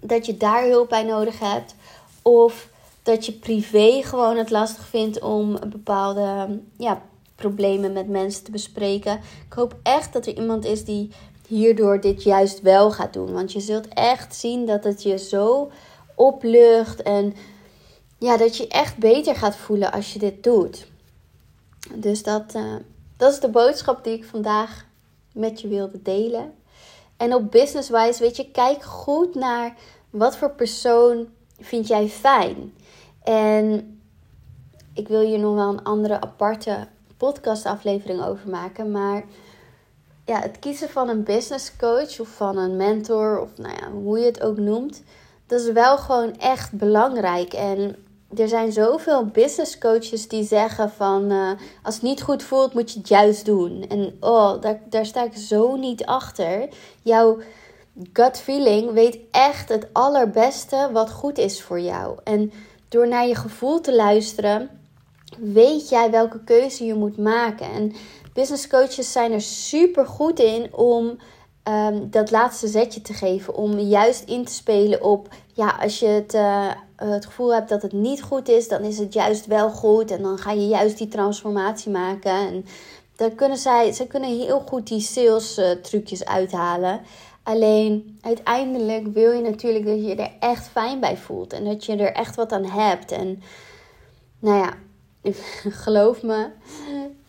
Dat 0.00 0.26
je 0.26 0.36
daar 0.36 0.66
hulp 0.66 0.88
bij 0.88 1.02
nodig 1.02 1.38
hebt. 1.38 1.74
Of 2.22 2.68
dat 3.02 3.26
je 3.26 3.32
privé 3.32 4.02
gewoon 4.02 4.36
het 4.36 4.50
lastig 4.50 4.86
vindt 4.86 5.20
om 5.20 5.58
bepaalde 5.70 6.58
ja, 6.76 7.02
problemen 7.34 7.92
met 7.92 8.08
mensen 8.08 8.44
te 8.44 8.50
bespreken. 8.50 9.20
Ik 9.46 9.52
hoop 9.52 9.76
echt 9.82 10.12
dat 10.12 10.26
er 10.26 10.36
iemand 10.36 10.64
is 10.64 10.84
die 10.84 11.10
hierdoor 11.46 12.00
dit 12.00 12.22
juist 12.22 12.60
wel 12.60 12.92
gaat 12.92 13.12
doen. 13.12 13.32
Want 13.32 13.52
je 13.52 13.60
zult 13.60 13.88
echt 13.88 14.34
zien 14.34 14.66
dat 14.66 14.84
het 14.84 15.02
je 15.02 15.18
zo 15.18 15.70
oplucht 16.14 17.02
en 17.02 17.34
ja, 18.18 18.36
dat 18.36 18.56
je 18.56 18.68
echt 18.68 18.96
beter 18.96 19.34
gaat 19.34 19.56
voelen 19.56 19.92
als 19.92 20.12
je 20.12 20.18
dit 20.18 20.42
doet. 20.44 20.86
Dus 21.94 22.22
dat, 22.22 22.54
uh, 22.54 22.74
dat 23.16 23.32
is 23.32 23.40
de 23.40 23.48
boodschap 23.48 24.04
die 24.04 24.12
ik 24.12 24.24
vandaag 24.24 24.84
met 25.32 25.60
je 25.60 25.68
wilde 25.68 26.02
delen. 26.02 26.52
En 27.20 27.34
op 27.34 27.50
business-wise, 27.50 28.22
weet 28.22 28.36
je, 28.36 28.50
kijk 28.50 28.82
goed 28.82 29.34
naar 29.34 29.74
wat 30.10 30.36
voor 30.36 30.50
persoon 30.50 31.28
vind 31.58 31.86
jij 31.86 32.08
fijn. 32.08 32.74
En 33.22 34.00
ik 34.94 35.08
wil 35.08 35.20
hier 35.20 35.38
nog 35.38 35.54
wel 35.54 35.68
een 35.68 35.82
andere 35.82 36.20
aparte 36.20 36.86
podcastaflevering 37.16 38.24
over 38.24 38.48
maken. 38.48 38.90
Maar 38.90 39.24
ja, 40.24 40.40
het 40.40 40.58
kiezen 40.58 40.88
van 40.88 41.08
een 41.08 41.22
business 41.22 41.76
coach 41.76 42.20
of 42.20 42.28
van 42.28 42.56
een 42.56 42.76
mentor, 42.76 43.40
of 43.40 43.50
nou 43.56 43.74
ja, 43.74 43.90
hoe 43.90 44.18
je 44.18 44.24
het 44.26 44.42
ook 44.42 44.56
noemt, 44.56 45.02
dat 45.46 45.60
is 45.60 45.72
wel 45.72 45.98
gewoon 45.98 46.38
echt 46.38 46.72
belangrijk. 46.72 47.52
En 47.52 47.96
er 48.36 48.48
zijn 48.48 48.72
zoveel 48.72 49.24
business 49.24 49.78
coaches 49.78 50.28
die 50.28 50.44
zeggen 50.44 50.90
van 50.90 51.32
uh, 51.32 51.50
als 51.82 51.94
het 51.94 52.02
niet 52.02 52.22
goed 52.22 52.42
voelt, 52.42 52.74
moet 52.74 52.92
je 52.92 52.98
het 52.98 53.08
juist 53.08 53.44
doen. 53.44 53.84
En 53.88 54.16
oh, 54.20 54.60
daar, 54.60 54.80
daar 54.88 55.06
sta 55.06 55.24
ik 55.24 55.36
zo 55.36 55.76
niet 55.76 56.04
achter. 56.04 56.68
Jouw 57.02 57.38
gut 58.12 58.38
feeling 58.38 58.92
weet 58.92 59.18
echt 59.30 59.68
het 59.68 59.86
allerbeste 59.92 60.88
wat 60.92 61.10
goed 61.10 61.38
is 61.38 61.62
voor 61.62 61.80
jou. 61.80 62.18
En 62.24 62.52
door 62.88 63.08
naar 63.08 63.26
je 63.26 63.34
gevoel 63.34 63.80
te 63.80 63.94
luisteren, 63.94 64.70
weet 65.38 65.88
jij 65.88 66.10
welke 66.10 66.44
keuze 66.44 66.84
je 66.84 66.94
moet 66.94 67.16
maken. 67.16 67.70
En 67.70 67.92
business 68.32 68.66
coaches 68.66 69.12
zijn 69.12 69.32
er 69.32 69.40
super 69.40 70.06
goed 70.06 70.38
in 70.38 70.74
om 70.74 71.18
um, 71.64 72.10
dat 72.10 72.30
laatste 72.30 72.68
zetje 72.68 73.02
te 73.02 73.12
geven. 73.12 73.54
Om 73.54 73.78
juist 73.78 74.28
in 74.28 74.44
te 74.44 74.52
spelen 74.52 75.02
op, 75.02 75.28
ja, 75.54 75.76
als 75.80 75.98
je 75.98 76.06
het, 76.06 76.34
uh, 76.34 76.70
het 77.08 77.26
gevoel 77.26 77.54
hebt 77.54 77.68
dat 77.68 77.82
het 77.82 77.92
niet 77.92 78.22
goed 78.22 78.48
is, 78.48 78.68
dan 78.68 78.82
is 78.82 78.98
het 78.98 79.12
juist 79.12 79.46
wel 79.46 79.70
goed. 79.70 80.10
En 80.10 80.22
dan 80.22 80.38
ga 80.38 80.52
je 80.52 80.68
juist 80.68 80.98
die 80.98 81.08
transformatie 81.08 81.90
maken. 81.90 82.32
En 82.32 82.66
daar 83.16 83.30
kunnen 83.30 83.58
zij, 83.58 83.92
ze 83.92 84.06
kunnen 84.06 84.38
heel 84.38 84.60
goed 84.60 84.86
die 84.86 85.00
sales 85.00 85.58
uh, 85.58 85.70
trucjes 85.70 86.24
uithalen. 86.24 87.00
Alleen 87.42 88.18
uiteindelijk 88.20 89.06
wil 89.06 89.32
je 89.32 89.42
natuurlijk 89.42 89.86
dat 89.86 90.04
je 90.04 90.14
er 90.14 90.30
echt 90.40 90.68
fijn 90.68 91.00
bij 91.00 91.16
voelt. 91.16 91.52
En 91.52 91.64
dat 91.64 91.84
je 91.84 91.96
er 91.96 92.12
echt 92.12 92.36
wat 92.36 92.52
aan 92.52 92.64
hebt. 92.64 93.12
En 93.12 93.42
nou 94.38 94.58
ja, 94.58 94.74
geloof 95.84 96.22
me, 96.22 96.48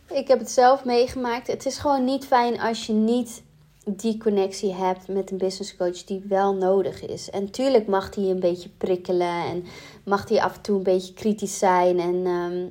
ik 0.10 0.28
heb 0.28 0.40
het 0.40 0.52
zelf 0.52 0.86
meegemaakt. 0.86 1.48
Het 1.48 1.66
is 1.66 1.78
gewoon 1.78 2.04
niet 2.04 2.26
fijn 2.26 2.60
als 2.60 2.86
je 2.86 2.94
niet 2.94 3.44
die 3.86 4.18
connectie 4.18 4.74
hebt 4.74 5.08
met 5.08 5.32
een 5.32 5.38
business 5.38 5.78
coach 5.78 6.04
die 6.04 6.24
wel 6.28 6.54
nodig 6.56 7.06
is. 7.06 7.30
En 7.30 7.52
tuurlijk 7.52 7.88
mag 7.88 8.10
die 8.10 8.30
een 8.30 8.40
beetje 8.40 8.70
prikkelen 8.78 9.46
en 9.46 9.64
mag 10.06 10.26
die 10.26 10.44
af 10.44 10.56
en 10.56 10.62
toe 10.62 10.78
een 10.78 10.84
beetje 10.84 11.14
kritisch 11.14 11.58
zijn. 11.58 12.00
En 12.00 12.26
ehm, 12.26 12.68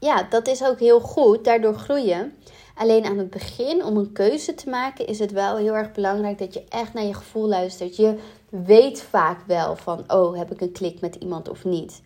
ja, 0.00 0.22
dat 0.22 0.48
is 0.48 0.64
ook 0.64 0.78
heel 0.78 1.00
goed, 1.00 1.44
daardoor 1.44 1.74
groeien. 1.74 2.32
Alleen 2.74 3.04
aan 3.04 3.18
het 3.18 3.30
begin, 3.30 3.84
om 3.84 3.96
een 3.96 4.12
keuze 4.12 4.54
te 4.54 4.68
maken, 4.68 5.06
is 5.06 5.18
het 5.18 5.32
wel 5.32 5.56
heel 5.56 5.74
erg 5.74 5.92
belangrijk 5.92 6.38
dat 6.38 6.54
je 6.54 6.64
echt 6.68 6.94
naar 6.94 7.04
je 7.04 7.14
gevoel 7.14 7.48
luistert. 7.48 7.96
Je 7.96 8.18
weet 8.48 9.02
vaak 9.02 9.46
wel 9.46 9.76
van, 9.76 10.04
oh, 10.12 10.36
heb 10.36 10.50
ik 10.52 10.60
een 10.60 10.72
klik 10.72 11.00
met 11.00 11.14
iemand 11.14 11.48
of 11.48 11.64
niet. 11.64 12.02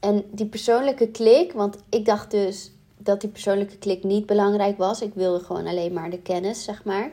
En 0.00 0.24
die 0.30 0.46
persoonlijke 0.46 1.08
klik, 1.08 1.52
want 1.52 1.76
ik 1.88 2.04
dacht 2.04 2.30
dus 2.30 2.72
dat 2.98 3.20
die 3.20 3.30
persoonlijke 3.30 3.76
klik 3.76 4.04
niet 4.04 4.26
belangrijk 4.26 4.78
was. 4.78 5.02
Ik 5.02 5.14
wilde 5.14 5.44
gewoon 5.44 5.66
alleen 5.66 5.92
maar 5.92 6.10
de 6.10 6.18
kennis, 6.18 6.64
zeg 6.64 6.84
maar. 6.84 7.12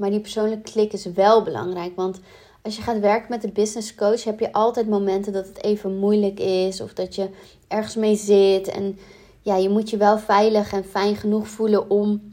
Maar 0.00 0.10
die 0.10 0.20
persoonlijke 0.20 0.70
klik 0.70 0.92
is 0.92 1.04
wel 1.04 1.42
belangrijk. 1.42 1.96
Want 1.96 2.20
als 2.62 2.76
je 2.76 2.82
gaat 2.82 3.00
werken 3.00 3.26
met 3.28 3.44
een 3.44 3.52
business 3.52 3.94
coach, 3.94 4.24
heb 4.24 4.40
je 4.40 4.52
altijd 4.52 4.88
momenten 4.88 5.32
dat 5.32 5.46
het 5.46 5.62
even 5.62 5.98
moeilijk 5.98 6.40
is. 6.40 6.80
Of 6.80 6.92
dat 6.92 7.14
je 7.14 7.28
ergens 7.68 7.96
mee 7.96 8.16
zit. 8.16 8.68
En 8.68 8.98
ja, 9.42 9.56
je 9.56 9.68
moet 9.68 9.90
je 9.90 9.96
wel 9.96 10.18
veilig 10.18 10.72
en 10.72 10.84
fijn 10.84 11.16
genoeg 11.16 11.48
voelen 11.48 11.90
om 11.90 12.32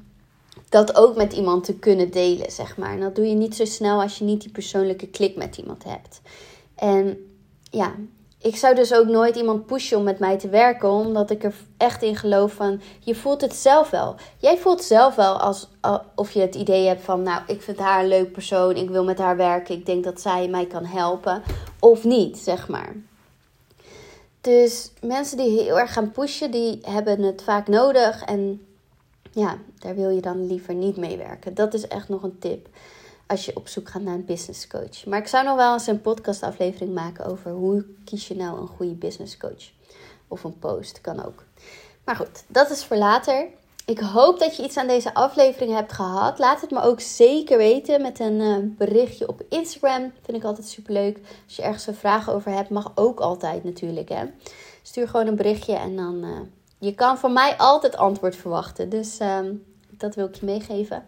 dat 0.70 0.96
ook 0.96 1.16
met 1.16 1.34
iemand 1.34 1.64
te 1.64 1.74
kunnen 1.74 2.12
delen, 2.12 2.52
zeg 2.52 2.78
maar. 2.78 2.92
En 2.92 3.00
dat 3.00 3.16
doe 3.16 3.26
je 3.26 3.36
niet 3.36 3.56
zo 3.56 3.66
snel 3.66 4.02
als 4.02 4.18
je 4.18 4.24
niet 4.24 4.42
die 4.42 4.52
persoonlijke 4.52 5.08
klik 5.08 5.36
met 5.36 5.58
iemand 5.58 5.84
hebt. 5.84 6.22
En 6.76 7.18
ja, 7.72 7.96
ik 8.48 8.56
zou 8.56 8.76
dus 8.76 8.94
ook 8.94 9.08
nooit 9.08 9.36
iemand 9.36 9.66
pushen 9.66 9.98
om 9.98 10.04
met 10.04 10.20
mij 10.20 10.38
te 10.38 10.50
werken, 10.50 10.90
omdat 10.90 11.30
ik 11.30 11.44
er 11.44 11.54
echt 11.78 12.04
in 12.04 12.16
geloof 12.16 12.54
van 12.54 12.82
je 13.00 13.16
voelt 13.16 13.42
het 13.42 13.56
zelf 13.56 13.90
wel. 13.90 14.16
Jij 14.38 14.58
voelt 14.58 14.84
zelf 14.84 15.16
wel 15.16 15.40
als, 15.40 15.68
of 16.16 16.32
je 16.32 16.40
het 16.40 16.56
idee 16.56 16.88
hebt 16.88 17.02
van, 17.02 17.22
nou, 17.22 17.42
ik 17.48 17.62
vind 17.62 17.78
haar 17.78 18.02
een 18.02 18.08
leuk 18.08 18.32
persoon, 18.32 18.76
ik 18.76 18.90
wil 18.90 19.04
met 19.04 19.18
haar 19.18 19.38
werken, 19.38 19.76
ik 19.76 19.86
denk 19.86 20.04
dat 20.04 20.22
zij 20.22 20.48
mij 20.48 20.66
kan 20.66 20.86
helpen, 20.86 21.44
of 21.80 22.04
niet, 22.04 22.38
zeg 22.38 22.68
maar. 22.68 22.96
Dus 24.42 24.92
mensen 25.02 25.38
die 25.38 25.62
heel 25.62 25.80
erg 25.80 25.94
gaan 25.94 26.12
pushen, 26.12 26.52
die 26.52 26.80
hebben 26.82 27.22
het 27.22 27.44
vaak 27.44 27.68
nodig 27.68 28.24
en 28.24 28.66
ja, 29.32 29.58
daar 29.80 29.96
wil 29.96 30.10
je 30.10 30.22
dan 30.22 30.48
liever 30.48 30.74
niet 30.74 30.98
mee 30.98 31.18
werken. 31.18 31.54
Dat 31.54 31.74
is 31.74 31.88
echt 31.88 32.10
nog 32.10 32.24
een 32.24 32.40
tip 32.40 32.68
als 33.28 33.46
je 33.46 33.56
op 33.56 33.68
zoek 33.68 33.90
gaat 33.90 34.02
naar 34.02 34.14
een 34.14 34.26
business 34.26 34.68
coach. 34.68 35.06
Maar 35.06 35.20
ik 35.20 35.28
zou 35.28 35.46
nog 35.46 35.56
wel 35.56 35.74
eens 35.74 35.88
een 35.88 36.02
podcastaflevering 36.02 36.94
maken 36.94 37.26
over 37.26 37.52
hoe 37.52 37.86
kies 38.06 38.28
je 38.28 38.36
nou 38.36 38.62
een 38.62 38.68
goede 38.68 38.94
business 38.94 39.38
coach. 39.38 39.72
Of 40.28 40.44
een 40.44 40.60
post, 40.60 41.02
kan 41.02 41.26
ook. 41.26 41.44
Maar 42.06 42.16
goed, 42.16 42.44
dat 42.48 42.70
is 42.70 42.86
voor 42.86 42.98
later. 42.98 43.48
Ik 43.86 44.00
hoop 44.00 44.40
dat 44.40 44.56
je 44.56 44.64
iets 44.64 44.78
aan 44.78 44.88
deze 44.88 45.14
aflevering 45.14 45.74
hebt 45.74 45.92
gehad. 45.92 46.40
Laat 46.40 46.62
het 46.62 46.72
me 46.72 46.82
ook 46.82 47.00
zeker 47.00 47.58
weten 47.58 48.02
met 48.02 48.20
een 48.20 48.40
uh, 48.40 48.58
berichtje 48.78 49.28
op 49.28 49.42
Instagram. 49.50 50.12
Vind 50.22 50.38
ik 50.38 50.44
altijd 50.44 50.68
super 50.68 50.94
leuk. 50.94 51.20
Als 51.46 51.56
je 51.56 51.62
ergens 51.62 51.88
een 51.88 51.96
vraag 51.96 52.30
over 52.30 52.52
hebt, 52.52 52.70
mag 52.70 52.92
ook 52.96 53.20
altijd 53.20 53.64
natuurlijk. 53.64 54.10
Hè? 54.10 54.26
Stuur 54.82 55.08
gewoon 55.08 55.28
een 55.28 55.36
berichtje 55.36 55.76
en 55.76 55.96
dan. 55.96 56.24
Uh, 56.24 56.40
je 56.80 56.96
kan 56.96 57.18
van 57.18 57.34
mij 57.34 57.58
altijd 57.58 57.98
antwoord 57.98 58.36
verwachten. 58.36 58.90
Dus 58.90 59.20
uh, 59.20 59.40
dat 59.90 60.16
wil 60.16 60.26
ik 60.28 60.36
je 60.36 60.46
meegeven. 60.46 61.04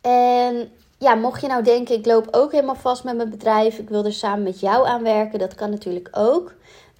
En 0.00 0.70
ja, 0.98 1.14
mocht 1.14 1.40
je 1.40 1.46
nou 1.46 1.62
denken, 1.62 1.94
ik 1.94 2.06
loop 2.06 2.28
ook 2.30 2.52
helemaal 2.52 2.74
vast 2.74 3.04
met 3.04 3.16
mijn 3.16 3.30
bedrijf, 3.30 3.78
ik 3.78 3.88
wil 3.88 4.04
er 4.04 4.12
samen 4.12 4.42
met 4.42 4.60
jou 4.60 4.86
aan 4.86 5.02
werken, 5.02 5.38
dat 5.38 5.54
kan 5.54 5.70
natuurlijk 5.70 6.08
ook. 6.12 6.54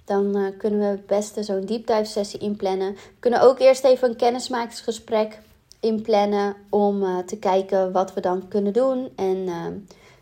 Dan 0.05 0.37
uh, 0.37 0.47
kunnen 0.57 0.79
we 0.79 0.85
het 0.85 1.05
beste 1.05 1.43
zo'n 1.43 1.65
deep 1.65 1.87
dive 1.87 2.03
sessie 2.03 2.39
inplannen. 2.39 2.93
We 2.93 3.19
kunnen 3.19 3.41
ook 3.41 3.59
eerst 3.59 3.83
even 3.83 4.09
een 4.09 4.15
kennismakingsgesprek 4.15 5.39
inplannen 5.79 6.55
om 6.69 7.03
uh, 7.03 7.17
te 7.17 7.37
kijken 7.37 7.91
wat 7.91 8.13
we 8.13 8.21
dan 8.21 8.47
kunnen 8.47 8.73
doen. 8.73 9.09
En 9.15 9.37
uh, 9.37 9.65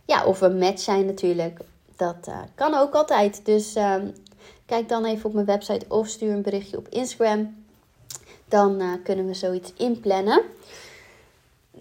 ja, 0.06 0.26
of 0.26 0.40
we 0.40 0.50
match 0.50 0.82
zijn 0.82 1.06
natuurlijk. 1.06 1.60
Dat 1.96 2.30
kan 2.56 2.74
ook 2.74 2.94
altijd. 2.94 3.46
Dus 3.46 3.76
ehm, 3.76 4.08
kijk 4.66 4.90
dan 4.90 5.06
even 5.06 5.26
op 5.26 5.34
mijn 5.34 5.46
website 5.46 5.86
of 5.88 6.08
stuur 6.08 6.34
een 6.34 6.42
berichtje 6.42 6.78
op 6.78 6.88
Instagram. 6.90 7.64
Dan 8.46 9.00
kunnen 9.04 9.26
we 9.26 9.34
zoiets 9.34 9.74
inplannen. 9.78 10.42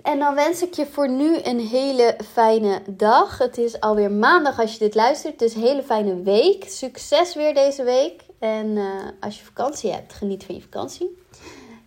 En 0.04 0.18
dan 0.18 0.34
wens 0.34 0.62
ik 0.62 0.74
je 0.74 0.86
voor 0.86 1.08
nu 1.08 1.38
een 1.42 1.60
hele 1.60 2.16
fijne 2.32 2.82
dag. 2.86 3.38
Het 3.38 3.58
is 3.58 3.80
alweer 3.80 4.10
maandag 4.10 4.60
als 4.60 4.72
je 4.72 4.78
dit 4.78 4.94
luistert. 4.94 5.38
Dus 5.38 5.54
hele 5.54 5.82
fijne 5.82 6.22
week. 6.22 6.64
Succes 6.68 7.34
weer 7.34 7.54
deze 7.54 7.82
week. 7.84 8.22
En 8.38 8.66
uh, 8.66 8.90
als 9.20 9.38
je 9.38 9.44
vakantie 9.44 9.92
hebt, 9.92 10.12
geniet 10.12 10.44
van 10.44 10.54
je 10.54 10.60
vakantie. 10.60 11.18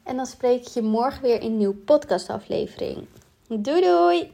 En 0.03 0.15
dan 0.15 0.25
spreek 0.25 0.61
ik 0.61 0.67
je 0.67 0.81
morgen 0.81 1.21
weer 1.21 1.41
in 1.41 1.51
een 1.51 1.57
nieuwe 1.57 1.75
podcastaflevering. 1.75 3.05
Doei 3.47 3.81
doei! 3.81 4.31